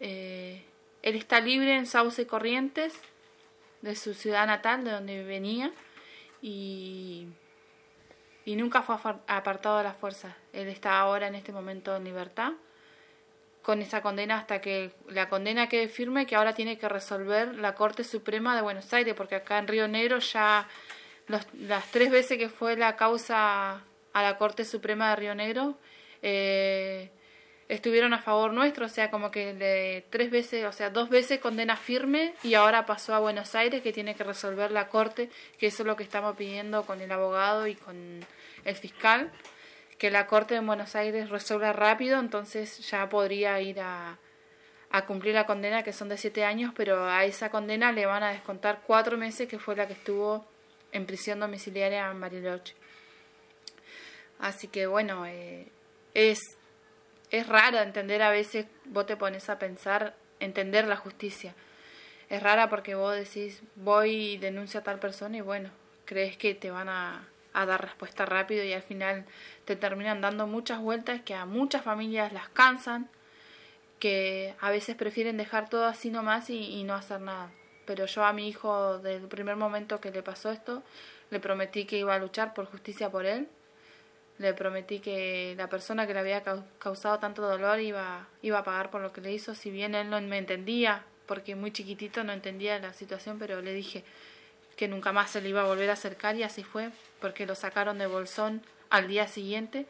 Eh, 0.00 0.64
él 1.02 1.16
está 1.16 1.40
libre 1.40 1.76
en 1.76 1.86
Sauce 1.86 2.26
Corrientes, 2.26 2.94
de 3.82 3.94
su 3.94 4.14
ciudad 4.14 4.46
natal, 4.46 4.84
de 4.84 4.90
donde 4.90 5.22
venía, 5.22 5.70
y, 6.40 7.26
y 8.46 8.56
nunca 8.56 8.80
fue 8.80 8.96
apartado 9.26 9.76
de 9.78 9.84
las 9.84 9.98
fuerzas. 9.98 10.34
Él 10.54 10.68
está 10.68 10.98
ahora 10.98 11.26
en 11.26 11.34
este 11.34 11.52
momento 11.52 11.94
en 11.94 12.04
libertad 12.04 12.54
con 13.66 13.82
esa 13.82 14.00
condena 14.00 14.38
hasta 14.38 14.60
que 14.60 14.92
la 15.08 15.28
condena 15.28 15.68
quede 15.68 15.88
firme 15.88 16.24
que 16.24 16.36
ahora 16.36 16.54
tiene 16.54 16.78
que 16.78 16.88
resolver 16.88 17.56
la 17.56 17.74
Corte 17.74 18.04
Suprema 18.04 18.54
de 18.54 18.62
Buenos 18.62 18.92
Aires 18.92 19.12
porque 19.16 19.34
acá 19.34 19.58
en 19.58 19.66
Río 19.66 19.88
Negro 19.88 20.20
ya 20.20 20.68
las 21.26 21.90
tres 21.90 22.12
veces 22.12 22.38
que 22.38 22.48
fue 22.48 22.76
la 22.76 22.94
causa 22.94 23.82
a 24.12 24.22
la 24.22 24.36
Corte 24.36 24.64
Suprema 24.64 25.10
de 25.10 25.16
Río 25.16 25.34
Negro 25.34 25.76
eh, 26.22 27.10
estuvieron 27.68 28.14
a 28.14 28.22
favor 28.22 28.52
nuestro, 28.52 28.86
o 28.86 28.88
sea, 28.88 29.10
como 29.10 29.32
que 29.32 29.52
de 29.52 30.06
tres 30.10 30.30
veces, 30.30 30.64
o 30.64 30.70
sea, 30.70 30.90
dos 30.90 31.08
veces 31.08 31.40
condena 31.40 31.76
firme 31.76 32.34
y 32.44 32.54
ahora 32.54 32.86
pasó 32.86 33.16
a 33.16 33.18
Buenos 33.18 33.56
Aires 33.56 33.82
que 33.82 33.92
tiene 33.92 34.14
que 34.14 34.22
resolver 34.22 34.70
la 34.70 34.86
Corte, 34.86 35.28
que 35.58 35.66
eso 35.66 35.82
es 35.82 35.88
lo 35.88 35.96
que 35.96 36.04
estamos 36.04 36.36
pidiendo 36.36 36.86
con 36.86 37.00
el 37.00 37.10
abogado 37.10 37.66
y 37.66 37.74
con 37.74 38.24
el 38.64 38.76
fiscal, 38.76 39.32
que 39.98 40.10
la 40.10 40.26
Corte 40.26 40.54
de 40.54 40.60
Buenos 40.60 40.94
Aires 40.94 41.30
resuelva 41.30 41.72
rápido, 41.72 42.18
entonces 42.18 42.78
ya 42.90 43.08
podría 43.08 43.60
ir 43.60 43.80
a, 43.80 44.18
cumplir 45.06 45.34
la 45.34 45.44
condena 45.44 45.82
que 45.82 45.92
son 45.92 46.08
de 46.08 46.16
siete 46.16 46.44
años, 46.44 46.72
pero 46.74 47.04
a 47.04 47.24
esa 47.24 47.50
condena 47.50 47.92
le 47.92 48.06
van 48.06 48.22
a 48.22 48.30
descontar 48.30 48.80
cuatro 48.86 49.18
meses 49.18 49.46
que 49.46 49.58
fue 49.58 49.76
la 49.76 49.86
que 49.86 49.92
estuvo 49.92 50.46
en 50.90 51.04
prisión 51.04 51.38
domiciliaria 51.38 52.10
en 52.10 52.18
Bariloche. 52.18 52.74
Así 54.38 54.68
que 54.68 54.86
bueno, 54.86 55.26
eh, 55.26 55.66
es 56.14 56.56
es 57.30 57.46
raro 57.48 57.78
entender 57.78 58.22
a 58.22 58.30
veces, 58.30 58.66
vos 58.84 59.06
te 59.06 59.16
pones 59.16 59.48
a 59.48 59.58
pensar, 59.58 60.14
entender 60.40 60.86
la 60.86 60.96
justicia. 60.96 61.54
Es 62.28 62.42
rara 62.42 62.68
porque 62.68 62.94
vos 62.94 63.14
decís, 63.14 63.62
voy 63.74 64.32
y 64.32 64.38
denuncio 64.38 64.80
a 64.80 64.82
tal 64.82 64.98
persona 64.98 65.36
y 65.36 65.40
bueno, 65.40 65.70
crees 66.04 66.36
que 66.36 66.54
te 66.54 66.70
van 66.70 66.88
a, 66.88 67.28
a 67.60 67.66
dar 67.66 67.82
respuesta 67.82 68.26
rápido 68.26 68.64
y 68.64 68.72
al 68.72 68.82
final 68.82 69.24
te 69.64 69.76
terminan 69.76 70.20
dando 70.20 70.46
muchas 70.46 70.80
vueltas 70.80 71.20
que 71.22 71.34
a 71.34 71.46
muchas 71.46 71.82
familias 71.82 72.32
las 72.32 72.48
cansan, 72.48 73.08
que 73.98 74.54
a 74.60 74.70
veces 74.70 74.96
prefieren 74.96 75.36
dejar 75.36 75.68
todo 75.68 75.86
así 75.86 76.10
nomás 76.10 76.50
y, 76.50 76.58
y 76.58 76.84
no 76.84 76.94
hacer 76.94 77.20
nada. 77.20 77.50
Pero 77.86 78.06
yo 78.06 78.24
a 78.24 78.32
mi 78.32 78.48
hijo, 78.48 78.98
desde 78.98 79.22
el 79.22 79.28
primer 79.28 79.56
momento 79.56 80.00
que 80.00 80.10
le 80.10 80.22
pasó 80.22 80.50
esto, 80.50 80.82
le 81.30 81.40
prometí 81.40 81.84
que 81.86 81.98
iba 81.98 82.14
a 82.14 82.18
luchar 82.18 82.54
por 82.54 82.66
justicia 82.66 83.10
por 83.10 83.26
él 83.26 83.48
le 84.38 84.52
prometí 84.52 85.00
que 85.00 85.54
la 85.56 85.68
persona 85.68 86.06
que 86.06 86.12
le 86.12 86.20
había 86.20 86.42
causado 86.78 87.18
tanto 87.18 87.42
dolor 87.42 87.80
iba, 87.80 88.28
iba 88.42 88.58
a 88.58 88.64
pagar 88.64 88.90
por 88.90 89.00
lo 89.00 89.12
que 89.12 89.20
le 89.20 89.32
hizo, 89.32 89.54
si 89.54 89.70
bien 89.70 89.94
él 89.94 90.10
no 90.10 90.20
me 90.20 90.38
entendía, 90.38 91.04
porque 91.26 91.56
muy 91.56 91.72
chiquitito 91.72 92.22
no 92.22 92.32
entendía 92.32 92.78
la 92.78 92.92
situación, 92.92 93.38
pero 93.38 93.62
le 93.62 93.72
dije 93.72 94.04
que 94.76 94.88
nunca 94.88 95.12
más 95.12 95.30
se 95.30 95.40
le 95.40 95.48
iba 95.48 95.62
a 95.62 95.66
volver 95.66 95.90
a 95.90 95.94
acercar 95.94 96.36
y 96.36 96.42
así 96.42 96.62
fue, 96.62 96.90
porque 97.20 97.46
lo 97.46 97.54
sacaron 97.54 97.98
de 97.98 98.06
Bolsón 98.06 98.62
al 98.90 99.08
día 99.08 99.26
siguiente 99.26 99.86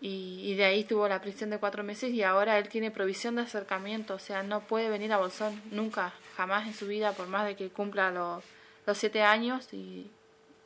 y, 0.00 0.40
y 0.42 0.54
de 0.54 0.64
ahí 0.64 0.84
tuvo 0.84 1.08
la 1.08 1.20
prisión 1.20 1.50
de 1.50 1.58
cuatro 1.58 1.84
meses 1.84 2.12
y 2.12 2.22
ahora 2.22 2.58
él 2.58 2.68
tiene 2.68 2.90
provisión 2.90 3.36
de 3.36 3.42
acercamiento, 3.42 4.14
o 4.14 4.18
sea, 4.18 4.42
no 4.42 4.60
puede 4.60 4.88
venir 4.88 5.12
a 5.12 5.18
Bolsón 5.18 5.60
nunca, 5.70 6.12
jamás 6.36 6.66
en 6.66 6.74
su 6.74 6.86
vida, 6.86 7.12
por 7.12 7.28
más 7.28 7.46
de 7.46 7.56
que 7.56 7.68
cumpla 7.68 8.10
los, 8.10 8.42
siete 8.96 9.22
años 9.22 9.72
y 9.72 10.10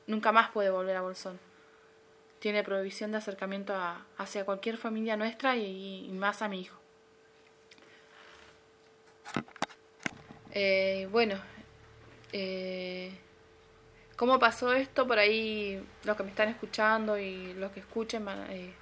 nunca 0.07 0.31
más 0.31 0.51
puede 0.51 0.71
volver 0.71 0.97
a 0.97 1.03
Bolsón 1.03 1.39
tiene 2.41 2.65
prohibición 2.65 3.13
de 3.13 3.19
acercamiento 3.19 3.75
a, 3.75 4.05
hacia 4.17 4.45
cualquier 4.45 4.79
familia 4.79 5.17
nuestra 5.17 5.57
y, 5.57 6.09
más 6.13 6.43
a 6.43 6.49
mi 6.49 6.63
hijo. 6.63 6.77
Eh, 10.53 11.07
bueno, 11.13 11.39
eh, 12.33 13.13
¿cómo 14.21 14.39
pasó 14.39 14.75
esto? 14.75 15.07
Por 15.07 15.19
ahí 15.19 15.83
los 16.05 16.15
que 16.15 16.23
me 16.23 16.29
están 16.29 16.51
escuchando 16.51 17.19
y 17.19 17.55
los 17.55 17.73
que 17.73 17.81
escuchen, 17.81 18.29
eh, 18.51 18.75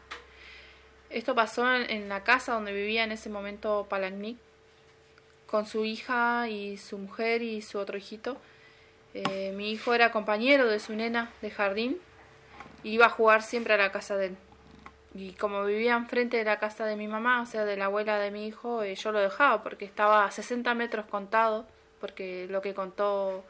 esto 1.11 1.33
pasó 1.33 1.72
en, 1.72 2.09
la 2.09 2.24
casa 2.24 2.55
donde 2.55 2.72
vivía 2.72 3.05
en 3.05 3.12
ese 3.12 3.31
momento 3.31 3.87
Palagnic, 3.88 4.37
con 5.46 5.64
su 5.64 5.85
hija 5.85 6.48
y 6.48 6.77
su 6.77 6.98
mujer 6.98 7.42
y 7.42 7.62
su 7.62 7.79
otro 7.79 7.96
hijito. 7.96 8.37
mi 9.55 9.70
hijo 9.70 9.94
era 9.94 10.11
compañero 10.11 10.66
de 10.66 10.81
su 10.81 10.96
nena 10.96 11.31
de 11.40 11.53
jardín 11.53 12.01
iba 12.83 13.07
a 13.07 13.11
jugar 13.11 13.42
siempre 13.44 13.74
a 13.74 13.77
la 13.77 13.92
casa 13.92 14.16
de 14.16 14.27
él. 14.27 14.37
Y 15.14 15.35
como 15.35 15.64
vivía 15.64 15.94
enfrente 15.94 16.37
de 16.37 16.44
la 16.44 16.59
casa 16.59 16.85
de 16.85 16.96
mi 16.96 17.07
mamá, 17.07 17.42
o 17.42 17.46
sea, 17.46 17.64
de 17.64 17.77
la 17.77 17.85
abuela 17.85 18.18
de 18.18 18.33
mi 18.33 18.48
hijo, 18.48 18.83
eh, 18.83 18.96
yo 18.96 19.12
lo 19.12 19.20
dejaba 19.20 19.62
porque 19.62 19.85
estaba 19.85 20.24
a 20.24 20.33
60 20.33 20.74
metros 20.74 21.07
contado, 21.07 21.64
porque 22.01 22.48
lo 22.51 22.61
que 22.61 22.74
contó 22.74 23.44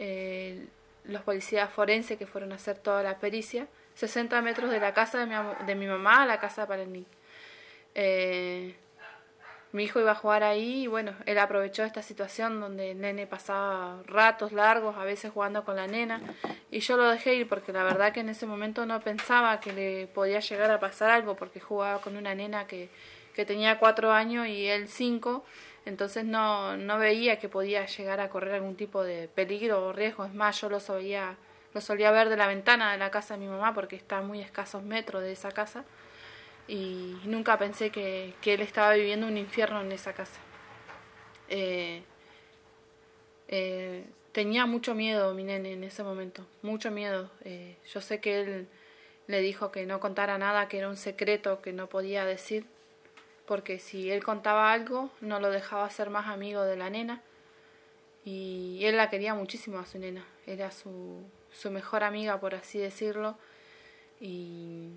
eh, 0.00 0.66
los 1.04 1.22
policías 1.22 1.70
forenses 1.70 2.18
que 2.18 2.26
fueron 2.26 2.52
a 2.52 2.56
hacer 2.56 2.78
toda 2.78 3.02
la 3.02 3.18
pericia, 3.18 3.66
60 3.94 4.40
metros 4.42 4.70
de 4.70 4.80
la 4.80 4.94
casa 4.94 5.18
de 5.18 5.26
mi, 5.26 5.34
de 5.66 5.74
mi 5.74 5.86
mamá 5.86 6.22
a 6.22 6.26
la 6.26 6.40
casa 6.40 6.66
de 6.66 6.82
el 6.82 7.06
Eh, 7.94 8.74
mi 9.72 9.82
hijo 9.82 9.98
iba 9.98 10.12
a 10.12 10.14
jugar 10.14 10.44
ahí 10.44 10.84
y 10.84 10.86
bueno, 10.86 11.14
él 11.26 11.36
aprovechó 11.36 11.82
esta 11.82 12.00
situación 12.00 12.60
donde 12.60 12.92
el 12.92 13.00
nene 13.00 13.26
pasaba 13.26 14.02
ratos 14.06 14.52
largos, 14.52 14.96
a 14.96 15.04
veces 15.04 15.32
jugando 15.32 15.64
con 15.64 15.74
la 15.74 15.88
nena, 15.88 16.20
y 16.70 16.78
yo 16.78 16.96
lo 16.96 17.10
dejé 17.10 17.34
ir 17.34 17.48
porque 17.48 17.72
la 17.72 17.82
verdad 17.82 18.12
que 18.12 18.20
en 18.20 18.28
ese 18.28 18.46
momento 18.46 18.86
no 18.86 19.00
pensaba 19.00 19.58
que 19.58 19.72
le 19.72 20.06
podía 20.06 20.38
llegar 20.38 20.70
a 20.70 20.78
pasar 20.78 21.10
algo 21.10 21.34
porque 21.34 21.58
jugaba 21.58 22.00
con 22.00 22.16
una 22.16 22.36
nena 22.36 22.68
que, 22.68 22.88
que 23.34 23.44
tenía 23.44 23.80
cuatro 23.80 24.12
años 24.12 24.46
y 24.46 24.68
él 24.68 24.86
cinco, 24.86 25.44
entonces 25.86 26.24
no, 26.24 26.76
no 26.76 26.98
veía 26.98 27.38
que 27.38 27.48
podía 27.48 27.86
llegar 27.86 28.20
a 28.20 28.30
correr 28.30 28.54
algún 28.54 28.76
tipo 28.76 29.02
de 29.02 29.28
peligro 29.28 29.86
o 29.86 29.92
riesgo, 29.92 30.24
es 30.24 30.34
más, 30.34 30.60
yo 30.60 30.68
lo 30.68 30.80
solía, 30.80 31.36
lo 31.74 31.80
solía 31.80 32.10
ver 32.10 32.28
de 32.28 32.36
la 32.36 32.46
ventana 32.46 32.92
de 32.92 32.98
la 32.98 33.10
casa 33.10 33.34
de 33.34 33.40
mi 33.40 33.48
mamá 33.48 33.74
porque 33.74 33.96
está 33.96 34.18
a 34.18 34.22
muy 34.22 34.40
escasos 34.40 34.82
metros 34.82 35.22
de 35.22 35.32
esa 35.32 35.50
casa 35.50 35.84
y 36.66 37.16
nunca 37.24 37.58
pensé 37.58 37.90
que, 37.90 38.34
él 38.44 38.60
estaba 38.60 38.94
viviendo 38.94 39.26
un 39.26 39.36
infierno 39.36 39.82
en 39.82 39.92
esa 39.92 40.14
casa. 40.14 40.40
Eh, 41.48 42.02
eh, 43.48 44.06
tenía 44.32 44.66
mucho 44.66 44.94
miedo 44.94 45.34
mi 45.34 45.44
nene 45.44 45.72
en 45.72 45.84
ese 45.84 46.02
momento, 46.02 46.46
mucho 46.62 46.90
miedo. 46.90 47.30
Eh, 47.44 47.76
yo 47.92 48.00
sé 48.00 48.20
que 48.20 48.40
él 48.40 48.68
le 49.26 49.40
dijo 49.40 49.70
que 49.70 49.86
no 49.86 50.00
contara 50.00 50.38
nada, 50.38 50.68
que 50.68 50.78
era 50.78 50.88
un 50.88 50.96
secreto 50.96 51.60
que 51.60 51.72
no 51.72 51.88
podía 51.88 52.24
decir, 52.24 52.66
porque 53.46 53.78
si 53.78 54.10
él 54.10 54.24
contaba 54.24 54.72
algo 54.72 55.10
no 55.20 55.40
lo 55.40 55.50
dejaba 55.50 55.90
ser 55.90 56.10
más 56.10 56.26
amigo 56.28 56.62
de 56.62 56.76
la 56.76 56.90
nena. 56.90 57.22
Y 58.24 58.80
él 58.84 58.96
la 58.96 59.10
quería 59.10 59.34
muchísimo 59.34 59.78
a 59.78 59.86
su 59.86 59.98
nena, 59.98 60.24
era 60.46 60.70
su, 60.70 61.22
su 61.52 61.70
mejor 61.70 62.04
amiga, 62.04 62.40
por 62.40 62.54
así 62.54 62.78
decirlo. 62.78 63.36
Y 64.18 64.88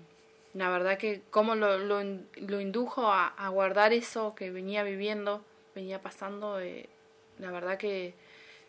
la 0.54 0.70
verdad 0.70 0.96
que 0.96 1.20
cómo 1.30 1.54
lo, 1.54 1.78
lo, 1.78 2.02
lo 2.36 2.60
indujo 2.60 3.12
a, 3.12 3.48
guardar 3.50 3.92
eso 3.92 4.34
que 4.34 4.50
venía 4.50 4.82
viviendo, 4.82 5.44
venía 5.74 6.00
pasando, 6.00 6.58
eh, 6.58 6.88
la 7.38 7.50
verdad 7.50 7.76
que, 7.76 8.14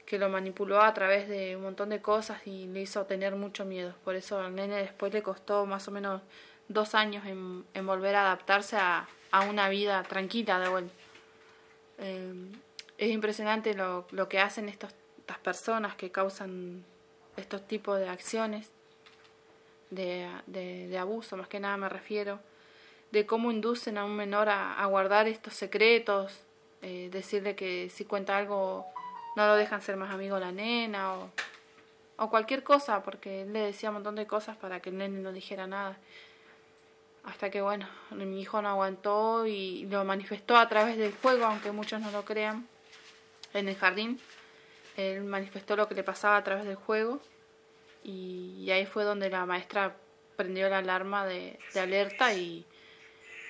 que 0.05 0.19
lo 0.19 0.27
manipuló 0.27 0.81
a 0.81 0.93
través 0.93 1.29
de 1.29 1.55
un 1.55 1.63
montón 1.63 1.89
de 1.89 2.01
cosas 2.01 2.45
y 2.45 2.67
le 2.67 2.81
hizo 2.81 3.05
tener 3.05 3.35
mucho 3.37 3.63
miedo. 3.63 3.95
Por 4.03 4.15
eso 4.15 4.41
al 4.41 4.55
nene 4.55 4.75
después 4.75 5.13
le 5.13 5.23
costó 5.23 5.65
más 5.65 5.87
o 5.87 5.91
menos 5.91 6.21
dos 6.67 6.95
años 6.95 7.25
en, 7.25 7.63
en 7.73 7.87
volver 7.87 8.15
a 8.15 8.23
adaptarse 8.23 8.75
a, 8.75 9.07
a, 9.31 9.41
una 9.41 9.69
vida 9.69 10.03
tranquila 10.03 10.59
de 10.59 10.69
vuelta. 10.69 10.93
Eh, 11.99 12.33
es 12.97 13.11
impresionante 13.11 13.73
lo, 13.73 14.07
lo 14.11 14.27
que 14.27 14.39
hacen 14.39 14.69
estas 14.69 14.93
personas 15.43 15.95
que 15.95 16.11
causan 16.11 16.83
estos 17.37 17.67
tipos 17.67 17.99
de 17.99 18.09
acciones 18.09 18.71
de, 19.89 20.27
de, 20.45 20.97
abuso, 20.97 21.37
más 21.37 21.47
que 21.47 21.59
nada 21.59 21.77
me 21.77 21.89
refiero, 21.89 22.39
de 23.11 23.25
cómo 23.25 23.51
inducen 23.51 23.97
a 23.97 24.05
un 24.05 24.15
menor 24.15 24.49
a, 24.49 24.85
guardar 24.85 25.27
estos 25.27 25.53
secretos, 25.53 26.41
eh, 26.81 27.09
decirle 27.11 27.55
que 27.55 27.89
si 27.89 28.05
cuenta 28.05 28.37
algo 28.37 28.85
no 29.35 29.47
lo 29.47 29.55
dejan 29.55 29.81
ser 29.81 29.97
más 29.97 30.11
amigo 30.11 30.37
la 30.39 30.51
nena 30.51 31.15
o, 31.15 31.31
o 32.17 32.29
cualquier 32.29 32.63
cosa, 32.63 33.01
porque 33.03 33.43
él 33.43 33.53
le 33.53 33.59
decía 33.59 33.89
un 33.89 33.95
montón 33.95 34.15
de 34.15 34.27
cosas 34.27 34.57
para 34.57 34.79
que 34.81 34.89
el 34.89 34.97
nene 34.97 35.19
no 35.19 35.31
dijera 35.31 35.65
nada. 35.67 35.97
Hasta 37.23 37.49
que 37.49 37.61
bueno, 37.61 37.87
mi 38.11 38.41
hijo 38.41 38.61
no 38.61 38.69
aguantó 38.69 39.45
y 39.45 39.85
lo 39.85 40.03
manifestó 40.05 40.57
a 40.57 40.67
través 40.67 40.97
del 40.97 41.13
juego, 41.13 41.45
aunque 41.45 41.71
muchos 41.71 42.01
no 42.01 42.11
lo 42.11 42.25
crean, 42.25 42.67
en 43.53 43.67
el 43.67 43.75
jardín. 43.75 44.19
Él 44.97 45.23
manifestó 45.23 45.75
lo 45.75 45.87
que 45.87 45.95
le 45.95 46.03
pasaba 46.03 46.37
a 46.37 46.43
través 46.43 46.65
del 46.65 46.75
juego 46.75 47.21
y, 48.03 48.69
ahí 48.71 48.85
fue 48.85 49.03
donde 49.03 49.29
la 49.29 49.45
maestra 49.45 49.95
prendió 50.35 50.69
la 50.69 50.79
alarma 50.79 51.25
de, 51.25 51.59
alerta 51.75 52.33
y, 52.33 52.65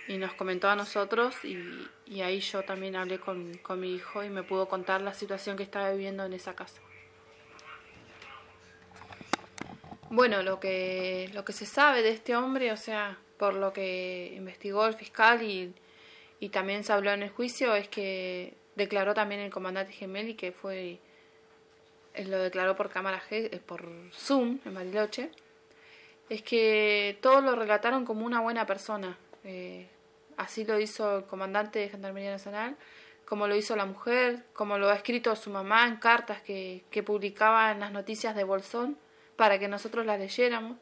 y, 0.08 0.18
nos 0.18 0.34
comentó 0.34 0.70
a 0.70 0.76
nosotros 0.76 1.36
y, 1.44 1.58
y 2.06 2.22
ahí 2.22 2.40
yo 2.40 2.64
también 2.64 2.96
hablé 2.96 3.20
con, 3.20 3.58
con, 3.60 3.80
mi 3.80 3.94
hijo 3.94 4.24
y 4.24 4.30
me 4.30 4.44
pudo 4.44 4.68
contar 4.68 5.02
la 5.02 5.14
situación 5.14 5.58
que 5.58 5.64
estaba 5.64 5.92
viviendo 5.92 6.26
en 6.26 6.34
esa 6.34 6.56
casa. 6.56 6.82
Bueno, 10.10 10.42
lo 10.42 10.60
que, 10.60 11.30
lo 11.34 11.46
que 11.46 11.54
se 11.54 11.68
sabe 11.68 12.02
de 12.02 12.10
este 12.10 12.36
hombre, 12.36 12.72
o 12.72 12.78
sea, 12.78 13.18
por 13.40 13.54
lo 13.56 13.72
que 13.72 14.34
investigó 14.36 14.86
el 14.86 14.94
fiscal 14.94 15.42
y, 15.42 15.74
y 16.42 16.50
también 16.50 16.84
se 16.84 16.92
habló 16.92 17.12
en 17.12 17.24
el 17.24 17.30
juicio, 17.30 17.74
es 17.74 17.88
que 17.88 18.54
declaró 18.76 19.14
también 19.14 19.40
el 19.40 19.50
comandante 19.50 19.94
Gemelli 19.94 20.36
que 20.36 20.52
fue 20.52 21.00
lo 22.16 22.40
declaró 22.40 22.76
por 22.76 22.90
cámara 22.90 23.24
eh, 23.32 23.62
por 23.66 23.88
Zoom 24.12 24.60
en 24.66 24.74
Bariloche, 24.74 25.32
es 26.30 26.42
que 26.42 27.18
todos 27.22 27.42
lo 27.42 27.56
relataron 27.56 28.04
como 28.04 28.26
una 28.26 28.42
buena 28.42 28.66
persona. 28.66 29.18
Eh, 29.46 29.88
así 30.36 30.66
lo 30.66 30.78
hizo 30.80 31.20
el 31.20 31.24
comandante 31.24 31.80
de 31.80 31.90
Gendarmería 31.90 32.32
Nacional, 32.32 32.76
como 33.26 33.48
lo 33.48 33.56
hizo 33.56 33.76
la 33.78 33.86
mujer, 33.86 34.44
como 34.54 34.78
lo 34.78 34.90
ha 34.90 34.96
escrito 34.96 35.34
su 35.38 35.50
mamá 35.50 35.88
en 35.88 35.96
cartas 35.96 36.42
que, 36.42 36.84
que 36.92 37.04
publicaba 37.04 37.72
en 37.72 37.80
las 37.80 37.94
noticias 37.94 38.36
de 38.36 38.44
Bolsón 38.44 38.98
para 39.38 39.60
que 39.60 39.70
nosotros 39.70 40.06
las 40.06 40.20
leyéramos 40.20 40.78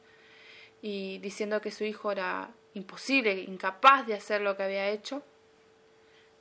y 0.82 1.18
diciendo 1.20 1.62
que 1.62 1.72
su 1.72 1.84
hijo 1.84 2.12
era 2.12 2.50
imposible, 2.74 3.34
incapaz 3.34 4.06
de 4.08 4.14
hacer 4.14 4.42
lo 4.42 4.56
que 4.56 4.64
había 4.64 4.90
hecho, 4.90 5.24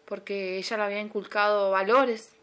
porque 0.04 0.58
ella 0.58 0.76
le 0.76 0.82
había 0.82 1.00
inculcado 1.00 1.70
valores 1.70 2.34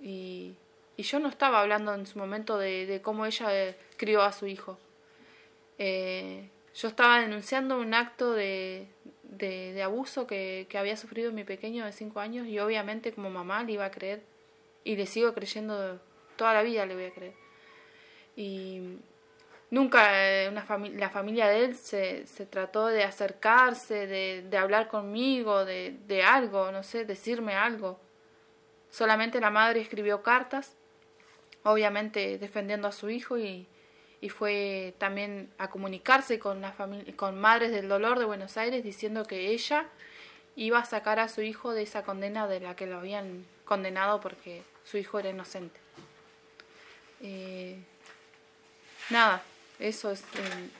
y, 0.00 0.54
y 0.96 1.02
yo 1.02 1.18
no 1.18 1.28
estaba 1.28 1.60
hablando 1.60 1.94
en 1.94 2.06
su 2.06 2.18
momento 2.18 2.58
de, 2.58 2.86
de 2.86 3.02
cómo 3.02 3.26
ella 3.26 3.46
eh, 3.50 3.76
crió 3.96 4.22
a 4.22 4.32
su 4.32 4.46
hijo. 4.46 4.78
Eh, 5.78 6.48
yo 6.74 6.88
estaba 6.88 7.20
denunciando 7.20 7.78
un 7.78 7.94
acto 7.94 8.32
de, 8.32 8.86
de, 9.22 9.82
abuso 9.82 10.26
que, 10.26 10.66
que, 10.68 10.78
había 10.78 10.96
sufrido 10.96 11.32
mi 11.32 11.44
pequeño 11.44 11.84
de 11.84 11.92
cinco 11.92 12.20
años 12.20 12.46
y 12.46 12.58
obviamente 12.58 13.12
como 13.12 13.30
mamá 13.30 13.62
le 13.62 13.72
iba 13.72 13.84
a 13.84 13.90
creer 13.90 14.22
y 14.84 14.96
le 14.96 15.06
sigo 15.06 15.34
creyendo 15.34 15.98
toda 16.36 16.54
la 16.54 16.62
vida 16.62 16.86
le 16.86 16.94
voy 16.94 17.04
a 17.04 17.10
creer. 17.12 17.34
Y 18.36 18.98
nunca 19.70 20.44
eh, 20.44 20.48
una 20.48 20.66
la 20.94 21.10
familia 21.10 21.48
de 21.48 21.64
él 21.64 21.76
se, 21.76 22.26
se 22.26 22.46
trató 22.46 22.86
de 22.86 23.04
acercarse, 23.04 24.06
de, 24.06 24.58
hablar 24.58 24.88
conmigo, 24.88 25.64
de, 25.64 26.22
algo, 26.24 26.70
no 26.72 26.82
sé, 26.82 27.04
decirme 27.04 27.54
algo. 27.54 28.00
Solamente 28.90 29.40
la 29.40 29.50
madre 29.50 29.80
escribió 29.80 30.22
cartas, 30.22 30.74
obviamente 31.64 32.38
defendiendo 32.38 32.88
a 32.88 32.92
su 32.92 33.10
hijo 33.10 33.38
y, 33.38 33.66
y 34.20 34.28
fue 34.28 34.94
también 34.98 35.50
a 35.58 35.68
comunicarse 35.68 36.38
con, 36.38 36.60
la 36.60 36.74
con 37.16 37.38
Madres 37.38 37.72
del 37.72 37.88
Dolor 37.88 38.18
de 38.18 38.24
Buenos 38.24 38.56
Aires 38.56 38.82
diciendo 38.82 39.24
que 39.24 39.50
ella 39.50 39.86
iba 40.54 40.78
a 40.78 40.84
sacar 40.84 41.18
a 41.18 41.28
su 41.28 41.42
hijo 41.42 41.74
de 41.74 41.82
esa 41.82 42.02
condena 42.02 42.46
de 42.48 42.60
la 42.60 42.76
que 42.76 42.86
lo 42.86 42.98
habían 42.98 43.44
condenado 43.66 44.20
porque 44.20 44.62
su 44.84 44.96
hijo 44.96 45.18
era 45.18 45.28
inocente. 45.28 45.78
Eh, 47.20 47.78
nada, 49.10 49.42
eso 49.78 50.10
es 50.10 50.24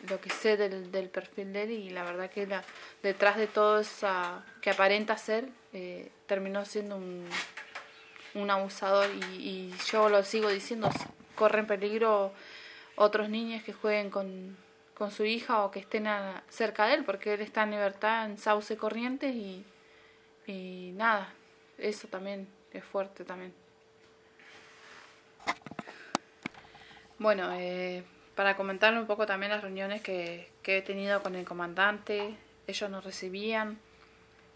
lo 0.08 0.20
que 0.20 0.30
sé 0.30 0.56
del, 0.56 0.90
del, 0.90 1.08
perfil 1.08 1.52
de 1.52 1.62
él 1.64 1.70
y 1.70 1.90
la 1.90 2.02
verdad 2.02 2.30
que 2.30 2.46
la, 2.46 2.64
detrás 3.02 3.36
de 3.36 3.46
todo 3.46 3.80
eso 3.80 4.08
que 4.60 4.70
aparenta 4.70 5.16
ser, 5.18 5.48
eh, 5.72 6.10
terminó 6.26 6.64
siendo 6.64 6.96
un, 6.96 7.28
un 8.34 8.50
abusador 8.50 9.08
y, 9.38 9.72
yo 9.90 10.08
lo 10.08 10.22
sigo 10.22 10.48
diciendo, 10.48 10.90
corre 11.34 11.60
en 11.60 11.66
peligro 11.66 12.32
otros 12.96 13.28
niños 13.28 13.62
que 13.62 13.72
jueguen 13.72 14.10
con, 14.10 14.56
con 14.94 15.10
su 15.10 15.24
hija 15.24 15.64
o 15.64 15.70
que 15.70 15.80
estén 15.80 16.06
cerca 16.48 16.86
de 16.86 16.94
él, 16.94 17.04
porque 17.04 17.34
él 17.34 17.40
está 17.40 17.64
en 17.64 17.72
libertad 17.72 18.26
en 18.26 18.38
Sauce 18.38 18.76
Corrientes 18.76 19.34
y, 19.34 19.64
y 20.46 20.92
nada, 20.94 21.32
eso 21.76 22.08
también 22.08 22.48
es 22.72 22.84
fuerte 22.84 23.24
también. 23.24 23.52
Bueno, 27.18 27.50
eh, 27.54 28.04
para 28.36 28.56
comentarle 28.56 29.00
un 29.00 29.06
poco 29.06 29.26
también 29.26 29.50
las 29.50 29.62
reuniones 29.62 30.02
que, 30.02 30.48
he 30.62 30.82
tenido 30.82 31.22
con 31.22 31.34
el 31.34 31.44
comandante, 31.44 32.36
ellos 32.66 32.90
nos 32.90 33.02
recibían, 33.02 33.78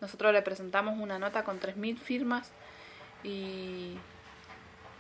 nosotros 0.01 0.33
le 0.33 0.43
presentamos 0.43 0.99
una 0.99 1.19
nota 1.19 1.43
con 1.43 1.59
3.000 1.59 1.99
firmas 1.99 2.53
y 3.25 3.97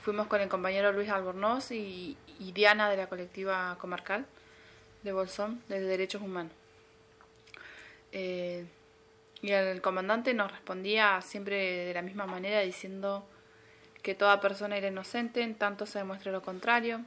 fuimos 0.02 0.26
con 0.26 0.40
el 0.40 0.48
compañero 0.48 0.92
Luis 0.92 1.10
Albornoz 1.10 1.70
y, 1.70 2.16
y 2.38 2.52
Diana 2.52 2.90
de 2.90 2.96
la 2.96 3.06
colectiva 3.08 3.76
comarcal 3.78 4.26
de 5.02 5.12
Bolsón 5.12 5.62
de 5.68 5.80
Derechos 5.80 6.22
Humanos. 6.22 6.52
Eh, 8.12 8.66
y 9.42 9.52
el 9.52 9.80
comandante 9.80 10.34
nos 10.34 10.50
respondía 10.50 11.20
siempre 11.22 11.84
de 11.86 11.94
la 11.94 12.02
misma 12.02 12.26
manera 12.26 12.60
diciendo 12.60 13.26
que 14.02 14.14
toda 14.14 14.40
persona 14.40 14.76
era 14.76 14.88
inocente 14.88 15.42
en 15.42 15.54
tanto 15.54 15.86
se 15.86 15.98
demuestre 15.98 16.32
lo 16.32 16.42
contrario, 16.42 17.02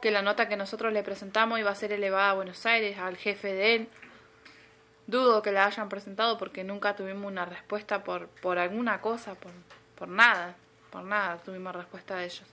que 0.00 0.10
la 0.10 0.22
nota 0.22 0.48
que 0.48 0.56
nosotros 0.56 0.92
le 0.92 1.02
presentamos 1.02 1.58
iba 1.58 1.70
a 1.70 1.74
ser 1.74 1.92
elevada 1.92 2.30
a 2.30 2.34
Buenos 2.34 2.64
Aires, 2.66 2.98
al 2.98 3.16
jefe 3.16 3.52
de 3.52 3.74
él. 3.74 3.88
Dudo 5.06 5.42
que 5.42 5.52
la 5.52 5.66
hayan 5.66 5.88
presentado 5.88 6.36
porque 6.36 6.64
nunca 6.64 6.96
tuvimos 6.96 7.30
una 7.30 7.44
respuesta 7.44 8.02
por, 8.02 8.28
por 8.28 8.58
alguna 8.58 9.00
cosa, 9.00 9.34
por, 9.34 9.52
por 9.94 10.08
nada, 10.08 10.56
por 10.90 11.04
nada 11.04 11.38
tuvimos 11.38 11.74
respuesta 11.74 12.16
de 12.16 12.24
ellos. 12.24 12.44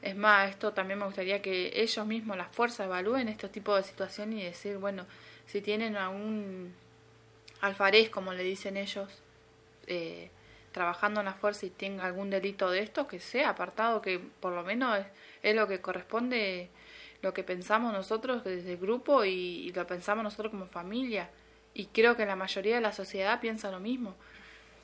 Es 0.00 0.16
más, 0.16 0.50
esto 0.50 0.72
también 0.72 0.98
me 0.98 1.04
gustaría 1.04 1.42
que 1.42 1.72
ellos 1.74 2.06
mismos, 2.06 2.36
las 2.36 2.48
fuerzas, 2.48 2.86
evalúen 2.86 3.28
este 3.28 3.48
tipo 3.48 3.74
de 3.74 3.82
situaciones 3.82 4.38
y 4.38 4.44
decir, 4.44 4.78
bueno, 4.78 5.06
si 5.46 5.60
tienen 5.60 5.96
algún 5.96 6.72
alfarés, 7.60 8.08
como 8.08 8.32
le 8.32 8.44
dicen 8.44 8.76
ellos, 8.76 9.08
eh, 9.86 10.30
trabajando 10.72 11.20
en 11.20 11.26
la 11.26 11.34
fuerza 11.34 11.66
y 11.66 11.70
tenga 11.70 12.04
algún 12.04 12.30
delito 12.30 12.70
de 12.70 12.80
esto, 12.80 13.06
que 13.06 13.20
sea 13.20 13.50
apartado, 13.50 14.02
que 14.02 14.18
por 14.18 14.52
lo 14.52 14.62
menos 14.62 14.98
es, 15.42 15.54
lo 15.54 15.66
que 15.66 15.80
corresponde, 15.80 16.70
lo 17.22 17.34
que 17.34 17.42
pensamos 17.42 17.92
nosotros 17.92 18.44
desde 18.44 18.72
el 18.72 18.78
grupo 18.78 19.24
y, 19.24 19.30
y 19.30 19.72
lo 19.72 19.86
pensamos 19.86 20.24
nosotros 20.24 20.50
como 20.50 20.66
familia. 20.66 21.30
Y 21.74 21.86
creo 21.86 22.16
que 22.16 22.26
la 22.26 22.36
mayoría 22.36 22.76
de 22.76 22.80
la 22.80 22.92
sociedad 22.92 23.40
piensa 23.40 23.70
lo 23.70 23.80
mismo. 23.80 24.14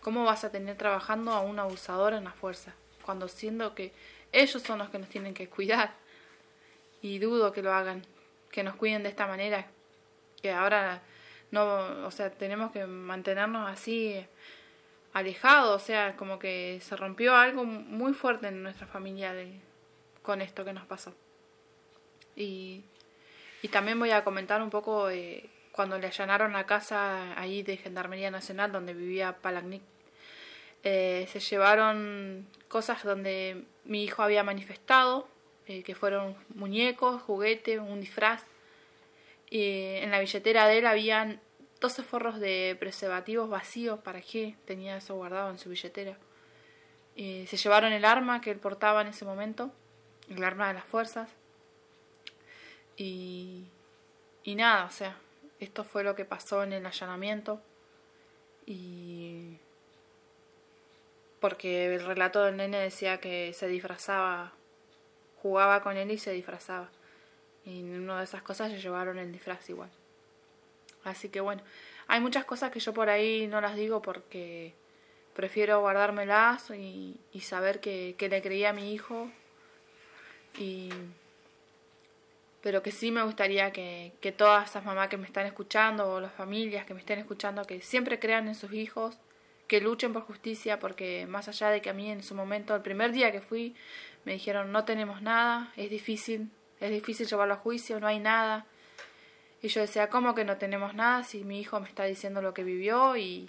¿Cómo 0.01 0.25
vas 0.25 0.45
a 0.45 0.51
tener 0.51 0.77
trabajando 0.77 1.33
a 1.33 1.41
un 1.41 1.59
abusador 1.59 2.13
en 2.13 2.25
la 2.25 2.33
fuerza? 2.33 2.75
Cuando 3.05 3.29
siendo 3.29 3.75
que 3.75 3.93
ellos 4.33 4.63
son 4.63 4.79
los 4.79 4.91
que 4.91 4.99
nos 4.99 5.09
tienen 5.09 5.35
que 5.35 5.49
cuidar. 5.49 5.95
Y 7.01 7.19
dudo 7.19 7.53
que 7.53 7.63
lo 7.63 7.73
hagan, 7.73 8.05
que 8.51 8.63
nos 8.63 8.77
cuiden 8.77 9.03
de 9.03 9.09
esta 9.09 9.27
manera. 9.27 9.67
Que 10.43 10.51
ahora 10.51 11.03
no, 11.51 12.07
o 12.07 12.11
sea, 12.11 12.31
tenemos 12.31 12.73
que 12.73 12.85
mantenernos 12.85 13.71
así 13.71 14.27
alejados, 15.15 15.83
o 15.83 15.85
sea, 15.85 16.17
como 16.17 16.39
que 16.39 16.81
se 16.83 16.97
rompió 16.97 17.35
algo 17.35 17.65
muy 17.65 18.13
fuerte 18.13 18.49
en 18.49 18.63
nuestra 18.63 18.87
familia 18.87 19.33
de, 19.33 19.53
con 20.23 20.43
esto 20.43 20.65
que 20.65 20.73
nos 20.73 20.85
pasó. 20.87 21.15
Y, 22.37 22.83
y 23.63 23.69
también 23.69 23.99
voy 23.99 24.11
a 24.11 24.25
comentar 24.25 24.61
un 24.61 24.71
poco 24.71 25.09
eh, 25.09 25.49
cuando 25.71 25.99
le 25.99 26.09
allanaron 26.09 26.53
la 26.53 26.67
casa 26.67 27.41
ahí 27.41 27.63
de 27.63 27.77
Gendarmería 27.77 28.31
Nacional 28.31 28.73
donde 28.73 28.93
vivía 28.93 29.37
Palagnic. 29.41 29.83
Eh, 30.83 31.29
se 31.33 31.39
llevaron 31.39 32.47
cosas 32.69 33.05
donde 33.05 33.65
mi 33.85 34.03
hijo 34.03 34.23
había 34.23 34.43
manifestado, 34.43 35.29
eh, 35.67 35.85
que 35.85 35.95
fueron 35.95 36.37
muñecos, 36.55 37.23
juguetes, 37.23 37.79
un 37.79 38.01
disfraz. 38.01 38.43
En 39.51 40.11
la 40.11 40.19
billetera 40.19 40.67
de 40.67 40.79
él 40.79 40.87
habían 40.87 41.41
12 41.85 42.03
forros 42.03 42.41
de 42.41 42.79
preservativos 42.81 43.51
vacíos. 43.51 44.01
¿Para 44.01 44.23
qué? 44.23 44.57
Tenía 44.65 44.97
eso 44.97 45.17
guardado 45.17 45.51
en 45.51 45.59
su 45.59 45.69
billetera. 45.69 46.17
Eh, 47.15 47.45
se 47.47 47.59
llevaron 47.59 47.93
el 47.93 48.07
arma 48.07 48.41
que 48.41 48.51
él 48.51 48.59
portaba 48.59 49.03
en 49.03 49.09
ese 49.09 49.27
momento, 49.27 49.71
el 50.31 50.43
arma 50.43 50.69
de 50.69 50.75
las 50.75 50.87
fuerzas. 50.87 51.29
Y, 52.97 53.67
y 54.45 54.55
nada, 54.55 54.87
o 54.87 54.91
sea, 54.91 55.19
esto 55.61 55.85
fue 55.85 56.05
lo 56.05 56.15
que 56.15 56.25
pasó 56.25 56.63
en 56.63 56.73
el 56.73 56.87
allanamiento. 56.87 57.61
Y 58.65 59.59
porque 61.39 61.97
el 61.97 62.07
relato 62.07 62.45
del 62.45 62.57
nene 62.57 62.79
decía 62.79 63.21
que 63.21 63.53
se 63.53 63.69
disfrazaba, 63.69 64.55
jugaba 65.43 65.83
con 65.83 65.99
él 65.99 66.11
y 66.11 66.17
se 66.17 66.33
disfrazaba. 66.33 66.89
Y 67.67 67.81
en 67.81 68.01
una 68.01 68.21
de 68.21 68.25
esas 68.25 68.41
cosas 68.41 68.71
le 68.71 68.81
llevaron 68.81 69.19
el 69.19 69.31
disfraz 69.31 69.69
igual. 69.69 69.91
Así 71.05 71.29
que 71.29 71.41
bueno, 71.41 71.63
hay 72.07 72.21
muchas 72.21 72.45
cosas 72.45 72.71
que 72.71 72.81
yo 72.81 72.93
por 72.93 73.09
ahí 73.09 73.47
no 73.47 73.61
las 73.61 73.77
digo 73.77 74.03
porque 74.03 74.75
prefiero 75.35 75.81
guardármelas 75.81 76.71
y, 76.71 77.19
saber 77.41 77.81
que, 77.81 78.17
le 78.19 78.43
creía 78.43 78.71
a 78.71 78.73
mi 78.73 78.93
hijo. 78.93 79.31
Y, 80.59 80.91
pero 82.63 82.83
que 82.83 82.93
sí 82.93 83.11
me 83.11 83.23
gustaría 83.23 83.73
que, 83.73 84.13
que 84.21 84.33
todas 84.33 84.71
esas 84.71 84.85
mamás 84.85 85.09
que 85.09 85.17
me 85.17 85.27
están 85.27 85.47
escuchando 85.47 86.11
o 86.11 86.21
las 86.21 86.33
familias 86.33 86.87
que 86.87 86.95
me 86.95 87.01
estén 87.01 87.19
escuchando, 87.19 87.65
que 87.65 87.81
siempre 87.81 88.19
crean 88.19 88.49
en 88.49 88.55
sus 88.55 88.73
hijos 88.73 89.19
que 89.69 89.81
luchen 89.81 90.13
por 90.13 90.23
justicia, 90.23 90.79
porque 90.79 91.27
más 91.27 91.49
allá 91.49 91.71
de 91.71 91.81
que 91.81 91.91
a 91.91 91.95
mí 91.95 92.11
en 92.11 92.23
su 92.23 92.35
momento, 92.35 92.75
el 92.75 92.83
primer 92.83 93.13
día 93.13 93.33
que 93.33 93.41
fui, 93.41 93.75
me 94.25 94.33
dijeron 94.33 94.73
no 94.73 94.85
tenemos 94.85 95.23
nada, 95.23 95.73
es 95.77 95.91
difícil, 95.91 96.51
es 96.81 96.91
difícil 96.91 97.27
llevarlo 97.27 97.55
a 97.55 97.59
juicio, 97.59 98.01
no 98.01 98.07
hay 98.07 98.19
nada. 98.19 98.67
Y 99.65 99.69
yo 99.69 99.81
decía, 99.81 100.11
¿cómo 100.11 100.35
que 100.35 100.45
no 100.45 100.59
tenemos 100.59 100.95
nada 100.95 101.25
si 101.25 101.43
mi 101.43 101.59
hijo 101.59 101.81
me 101.81 101.89
está 101.89 102.05
diciendo 102.05 102.43
lo 102.43 102.53
que 102.53 102.63
vivió 102.63 103.17
y, 103.17 103.49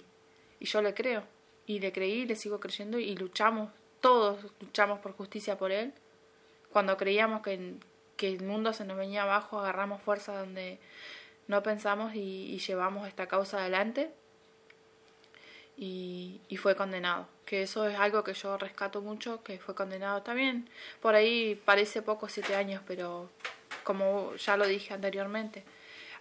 y 0.58 0.64
yo 0.64 0.80
le 0.80 0.94
creo? 0.94 1.22
Y 1.66 1.78
le 1.78 1.92
creí, 1.92 2.24
le 2.24 2.36
sigo 2.36 2.58
creyendo 2.58 2.98
y 2.98 3.14
luchamos, 3.16 3.70
todos 4.00 4.50
luchamos 4.58 5.00
por 5.00 5.12
justicia 5.12 5.58
por 5.58 5.72
él. 5.72 5.92
Cuando 6.72 6.96
creíamos 6.96 7.42
que, 7.42 7.74
que 8.16 8.28
el 8.32 8.42
mundo 8.42 8.72
se 8.72 8.86
nos 8.86 8.96
venía 8.96 9.24
abajo, 9.24 9.60
agarramos 9.60 10.00
fuerza 10.00 10.38
donde 10.38 10.78
no 11.48 11.62
pensamos 11.62 12.14
y, 12.14 12.56
llevamos 12.66 13.06
esta 13.06 13.26
causa 13.26 13.58
adelante 13.58 14.10
y, 15.76 16.40
y, 16.48 16.56
fue 16.56 16.76
condenado. 16.76 17.28
Que 17.44 17.60
eso 17.60 17.86
es 17.86 17.98
algo 17.98 18.24
que 18.24 18.32
yo 18.32 18.56
rescato 18.56 19.02
mucho, 19.02 19.42
que 19.42 19.58
fue 19.58 19.74
condenado 19.74 20.22
también. 20.22 20.70
Por 21.02 21.14
ahí 21.14 21.60
parece 21.66 22.00
poco 22.00 22.30
siete 22.30 22.54
años, 22.54 22.80
pero 22.86 23.28
como 23.84 24.34
ya 24.36 24.56
lo 24.56 24.66
dije 24.66 24.94
anteriormente, 24.94 25.62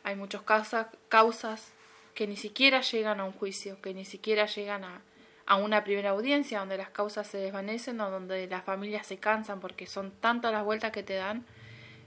hay 0.06 0.16
muchas 0.16 0.44
causas, 0.44 0.88
causas 1.10 1.74
que 2.14 2.28
ni 2.28 2.38
siquiera 2.38 2.82
llegan 2.82 3.20
a 3.20 3.26
un 3.26 3.34
juicio, 3.34 3.82
que 3.82 3.92
ni 3.96 4.06
siquiera 4.06 4.46
llegan 4.46 4.84
a, 4.84 5.02
a 5.48 5.56
una 5.56 5.84
primera 5.84 6.12
audiencia, 6.12 6.60
donde 6.60 6.78
las 6.78 6.92
causas 6.92 7.26
se 7.26 7.40
desvanecen 7.40 8.00
o 8.00 8.12
donde 8.12 8.46
las 8.46 8.64
familias 8.64 9.08
se 9.08 9.18
cansan 9.18 9.60
porque 9.60 9.88
son 9.88 10.12
tantas 10.12 10.52
las 10.52 10.64
vueltas 10.64 10.92
que 10.92 11.02
te 11.02 11.16
dan 11.16 11.44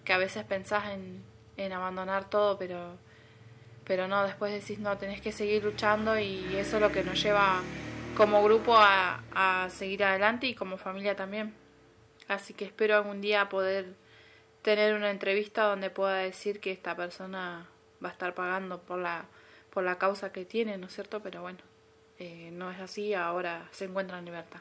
que 0.05 0.13
a 0.13 0.19
veces 0.19 0.45
pensás 0.45 0.91
en, 0.91 1.25
en 1.57 1.73
abandonar 1.73 2.31
todo, 2.31 2.57
pero, 2.57 2.97
pero 3.85 4.07
no, 4.07 4.23
después 4.23 4.53
decís, 4.53 4.79
no, 4.79 4.97
tenés 4.97 5.21
que 5.21 5.33
seguir 5.33 5.65
luchando 5.65 6.17
y 6.21 6.55
eso 6.57 6.77
es 6.77 6.83
lo 6.83 6.93
que 6.93 7.03
nos 7.03 7.21
lleva 7.21 7.63
como 8.17 8.45
grupo 8.45 8.77
a, 8.77 9.25
a 9.35 9.69
seguir 9.71 10.05
adelante 10.05 10.47
y 10.47 10.55
como 10.55 10.77
familia 10.77 11.17
también. 11.17 11.53
Así 12.29 12.55
que 12.55 12.65
espero 12.65 12.95
algún 12.95 13.21
día 13.21 13.49
poder 13.49 13.97
tener 14.63 14.95
una 14.95 15.11
entrevista 15.11 15.65
donde 15.65 15.91
pueda 15.91 16.19
decir 16.19 16.61
que 16.61 16.71
esta 16.71 16.95
persona 16.95 17.67
va 18.03 18.11
a 18.11 18.13
estar 18.13 18.35
pagando 18.35 18.81
por 18.81 18.99
la, 18.99 19.25
por 19.71 19.85
la 19.85 19.99
causa 19.99 20.33
que 20.33 20.45
tiene, 20.45 20.79
¿no 20.79 20.87
es 20.87 20.95
cierto? 20.95 21.21
Pero 21.21 21.43
bueno, 21.43 21.59
eh, 22.19 22.51
no 22.53 22.71
es 22.71 22.81
así, 22.81 23.15
ahora 23.15 23.69
se 23.71 23.85
encuentra 23.85 24.19
en 24.19 24.25
libertad. 24.25 24.61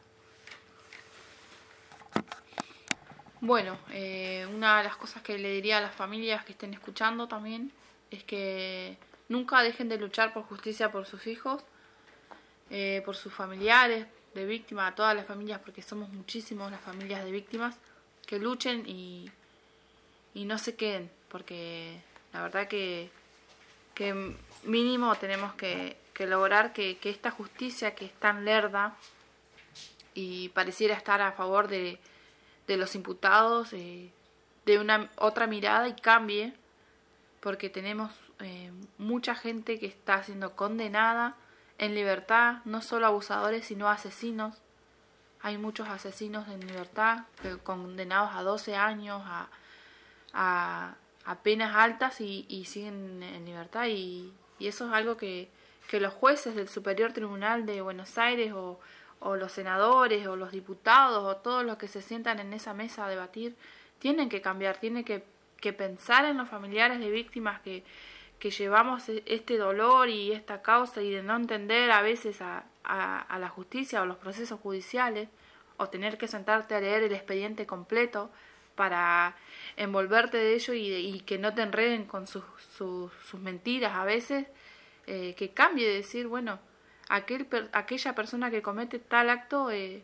Bueno, 3.39 3.77
eh, 3.91 4.47
una 4.53 4.79
de 4.79 4.83
las 4.85 4.95
cosas 4.95 5.21
que 5.21 5.38
le 5.38 5.51
diría 5.51 5.77
a 5.77 5.81
las 5.81 5.93
familias 5.93 6.43
que 6.43 6.53
estén 6.53 6.73
escuchando 6.73 7.27
también 7.27 7.71
es 8.09 8.23
que 8.23 8.97
nunca 9.29 9.61
dejen 9.61 9.89
de 9.89 9.97
luchar 9.97 10.33
por 10.33 10.43
justicia 10.43 10.91
por 10.91 11.05
sus 11.05 11.27
hijos, 11.27 11.63
eh, 12.69 13.01
por 13.05 13.15
sus 13.15 13.33
familiares 13.33 14.07
de 14.33 14.45
víctimas, 14.45 14.91
a 14.91 14.95
todas 14.95 15.15
las 15.15 15.25
familias, 15.25 15.59
porque 15.59 15.81
somos 15.81 16.09
muchísimos 16.09 16.71
las 16.71 16.81
familias 16.81 17.23
de 17.23 17.31
víctimas, 17.31 17.75
que 18.25 18.39
luchen 18.39 18.83
y, 18.88 19.31
y 20.33 20.45
no 20.45 20.57
se 20.57 20.75
queden, 20.75 21.09
porque 21.29 22.01
la 22.33 22.41
verdad 22.41 22.67
que, 22.67 23.09
que 23.97 24.35
mínimo 24.63 25.15
tenemos 25.15 25.55
que, 25.55 25.97
lograr 26.19 26.71
que, 26.71 26.99
que, 26.99 27.09
esta 27.09 27.31
justicia 27.31 27.95
que 27.95 28.05
es 28.05 28.13
tan 28.13 28.45
lerda 28.45 28.95
y 30.13 30.49
pareciera 30.49 30.93
estar 30.93 31.19
a 31.19 31.31
favor 31.31 31.67
de, 31.67 31.97
de 32.67 32.77
los 32.77 32.93
imputados, 32.93 33.73
eh, 33.73 34.11
de 34.67 34.77
una 34.77 35.09
otra 35.17 35.47
mirada 35.47 35.87
y 35.87 35.95
cambie, 35.95 36.53
porque 37.39 37.71
tenemos 37.71 38.11
eh, 38.39 38.71
mucha 38.99 39.33
gente 39.33 39.79
que 39.79 39.87
está 39.87 40.21
siendo 40.21 40.55
condenada 40.55 41.35
en 41.79 41.95
libertad, 41.95 42.57
no 42.65 42.83
solo 42.83 43.07
abusadores, 43.07 43.65
sino 43.65 43.89
asesinos. 43.89 44.61
Hay 45.41 45.57
muchos 45.57 45.89
asesinos 45.89 46.47
en 46.49 46.59
libertad, 46.67 47.21
condenados 47.63 48.29
a 48.35 48.43
12 48.43 48.75
años, 48.75 49.23
a, 49.25 49.47
a, 50.33 50.95
penas 51.36 51.75
altas 51.75 52.21
y, 52.21 52.45
y, 52.49 52.65
siguen 52.65 53.21
en 53.23 53.45
libertad. 53.45 53.86
Y, 53.88 54.34
y, 54.59 54.67
eso 54.67 54.88
es 54.88 54.93
algo 54.93 55.17
que, 55.17 55.49
que 55.88 55.99
los 55.99 56.13
jueces 56.13 56.55
del 56.55 56.67
Superior 56.67 57.13
Tribunal 57.13 57.65
de 57.65 57.82
Buenos 57.82 58.17
Aires 58.17 58.53
o, 58.53 58.80
los 59.36 59.51
senadores 59.51 60.28
o 60.28 60.36
los 60.36 60.51
diputados 60.51 61.23
o 61.23 61.38
todos 61.38 61.65
los 61.65 61.78
que 61.78 61.88
se 61.88 62.01
sientan 62.01 62.39
en 62.39 62.53
esa 62.53 62.73
mesa 62.73 63.05
a 63.05 63.09
debatir 63.09 63.55
tienen 63.99 64.30
que 64.30 64.41
cambiar, 64.41 64.78
tienen 64.78 65.03
que, 65.03 65.23
que 65.59 65.73
pensar 65.73 66.25
en 66.25 66.38
los 66.38 66.47
familiares 66.47 66.99
de 66.99 67.09
víctimas 67.09 67.59
que, 67.61 67.84
que 68.39 68.51
llevamos 68.51 69.09
e, 69.09 69.23
este 69.25 69.57
dolor 69.57 70.09
y 70.09 70.32
esta 70.32 70.61
causa 70.61 71.01
y 71.01 71.11
de 71.11 71.23
no 71.23 71.36
entender 71.36 71.89
a 71.91 72.01
veces 72.01 72.41
a, 72.41 72.65
a, 72.84 73.39
la 73.39 73.49
justicia 73.49 74.01
o 74.01 74.05
los 74.05 74.17
procesos 74.17 74.59
judiciales 74.59 75.30
o 75.78 75.89
tener 75.89 76.17
que 76.17 76.28
sentarte 76.28 76.75
a 76.75 76.80
leer 76.80 77.03
el 77.03 77.13
expediente 77.13 77.65
completo 77.65 78.30
para 78.78 79.36
envolverte 79.75 80.38
de 80.38 80.53
ello 80.53 80.73
y, 80.73 80.93
y 80.93 81.19
que 81.21 81.38
no 81.38 81.53
te 81.53 81.63
enreden 81.63 82.05
con 82.05 82.28
sus, 82.28 82.43
mentiras 83.34 83.95
a 83.95 84.05
veces, 84.05 84.47
eh, 85.07 85.36
que 85.38 85.49
cambie 85.49 85.86
de 85.86 85.95
decir, 85.95 86.28
bueno, 86.28 86.59
aquel, 87.09 87.47
aquella 87.73 88.15
persona 88.15 88.49
que 88.49 88.61
comete 88.61 88.99
tal 88.99 89.30
acto 89.30 89.69
eh, 89.71 90.03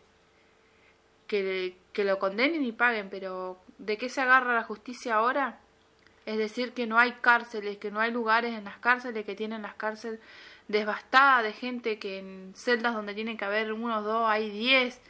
que, 1.28 1.78
que 1.94 2.04
lo 2.04 2.20
condenen 2.20 2.66
y 2.66 2.74
paguen, 2.74 3.10
pero 3.10 3.58
¿de 3.78 3.98
qué 3.98 4.10
se 4.10 4.20
agarra 4.20 4.54
la 4.54 4.64
justicia 4.64 5.16
ahora? 5.16 5.60
Es 6.26 6.38
decir, 6.38 6.74
que 6.74 6.88
no 6.88 6.98
hay 6.98 7.14
cárceles, 7.22 7.78
que 7.78 7.92
no 7.92 8.00
hay 8.00 8.12
lugares 8.12 8.54
en 8.54 8.64
las 8.64 8.78
cárceles, 8.78 9.26
que 9.26 9.36
tienen 9.36 9.62
las 9.62 9.76
cárceles 9.76 10.20
devastadas 10.68 11.44
de 11.44 11.54
gente, 11.54 12.00
que 12.00 12.20
en 12.20 12.54
celdas 12.56 12.94
donde 12.94 13.14
tienen 13.14 13.38
que 13.38 13.46
haber 13.46 13.74
uno 13.74 14.00
o 14.00 14.02
dos 14.02 14.30
hay 14.30 14.50
diez. 14.50 15.02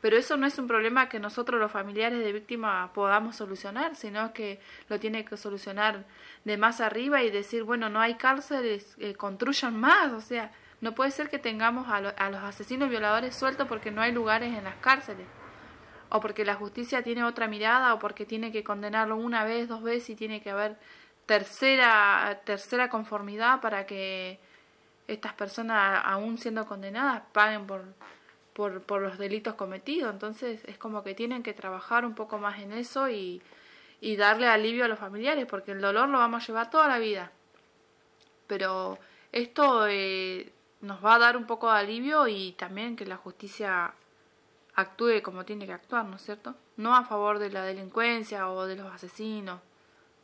Pero 0.00 0.16
eso 0.16 0.36
no 0.36 0.46
es 0.46 0.58
un 0.58 0.66
problema 0.66 1.08
que 1.08 1.20
nosotros 1.20 1.60
los 1.60 1.70
familiares 1.70 2.20
de 2.20 2.32
víctimas 2.32 2.90
podamos 2.90 3.36
solucionar, 3.36 3.96
sino 3.96 4.32
que 4.32 4.60
lo 4.88 4.98
tiene 4.98 5.24
que 5.24 5.36
solucionar 5.36 6.04
de 6.44 6.56
más 6.56 6.80
arriba 6.80 7.22
y 7.22 7.30
decir, 7.30 7.64
bueno, 7.64 7.90
no 7.90 8.00
hay 8.00 8.14
cárceles, 8.14 8.96
eh, 8.98 9.14
construyan 9.14 9.78
más. 9.78 10.12
O 10.12 10.20
sea, 10.20 10.52
no 10.80 10.94
puede 10.94 11.10
ser 11.10 11.28
que 11.28 11.38
tengamos 11.38 11.88
a, 11.88 12.00
lo, 12.00 12.12
a 12.16 12.30
los 12.30 12.42
asesinos 12.42 12.88
violadores 12.88 13.34
sueltos 13.34 13.68
porque 13.68 13.90
no 13.90 14.00
hay 14.00 14.12
lugares 14.12 14.56
en 14.56 14.64
las 14.64 14.76
cárceles 14.76 15.26
o 16.10 16.20
porque 16.20 16.44
la 16.44 16.54
justicia 16.54 17.02
tiene 17.02 17.24
otra 17.24 17.46
mirada 17.46 17.94
o 17.94 17.98
porque 17.98 18.26
tiene 18.26 18.52
que 18.52 18.64
condenarlo 18.64 19.16
una 19.16 19.44
vez, 19.44 19.68
dos 19.68 19.82
veces 19.82 20.10
y 20.10 20.16
tiene 20.16 20.42
que 20.42 20.50
haber 20.50 20.76
tercera 21.26 22.40
tercera 22.44 22.88
conformidad 22.88 23.60
para 23.60 23.86
que 23.86 24.40
estas 25.06 25.32
personas 25.34 26.02
aún 26.04 26.38
siendo 26.38 26.66
condenadas 26.66 27.22
paguen 27.32 27.66
por 27.66 27.84
por, 28.60 28.82
por 28.82 29.00
los 29.00 29.16
delitos 29.16 29.54
cometidos 29.54 30.12
entonces 30.12 30.62
es 30.66 30.76
como 30.76 31.02
que 31.02 31.14
tienen 31.14 31.42
que 31.42 31.54
trabajar 31.54 32.04
un 32.04 32.14
poco 32.14 32.36
más 32.36 32.60
en 32.60 32.72
eso 32.72 33.08
y, 33.08 33.40
darle 34.18 34.46
alivio 34.46 34.84
a 34.84 34.88
los 34.88 34.98
familiares 34.98 35.46
porque 35.46 35.72
el 35.72 35.80
dolor 35.80 36.10
lo 36.10 36.18
vamos 36.18 36.42
a 36.42 36.46
llevar 36.46 36.68
toda 36.68 36.86
la 36.88 36.98
vida 36.98 37.32
pero 38.46 38.98
esto 39.32 39.86
eh, 39.88 40.52
nos 40.82 41.02
va 41.02 41.14
a 41.14 41.18
dar 41.18 41.38
un 41.38 41.46
poco 41.46 41.72
de 41.72 41.78
alivio 41.78 42.28
y 42.28 42.52
también 42.52 42.96
que 42.96 43.06
la 43.06 43.16
justicia 43.16 43.94
actúe 44.74 45.22
como 45.22 45.46
tiene 45.46 45.64
que 45.64 45.72
actuar, 45.72 46.04
¿no 46.04 46.16
es 46.16 46.22
cierto? 46.22 46.54
No 46.76 46.94
a 46.94 47.04
favor 47.04 47.38
de 47.38 47.48
la 47.48 47.64
delincuencia 47.64 48.50
o 48.50 48.66
de 48.66 48.76
los 48.76 48.92
asesinos, 48.92 49.60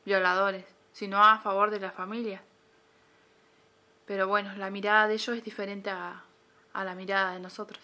violadores, 0.05 0.67
sino 0.93 1.25
a 1.25 1.39
favor 1.39 1.71
de 1.71 1.81
la 1.81 1.91
familia. 1.91 2.43
Pero 4.05 4.29
bueno, 4.29 4.53
la 4.57 4.69
mirada 4.69 5.09
de 5.09 5.15
ellos 5.15 5.37
es 5.39 5.45
diferente 5.45 5.89
a, 5.89 6.23
a 6.75 6.85
la 6.85 6.95
mirada 6.95 7.33
de 7.33 7.41
nosotros. 7.41 7.81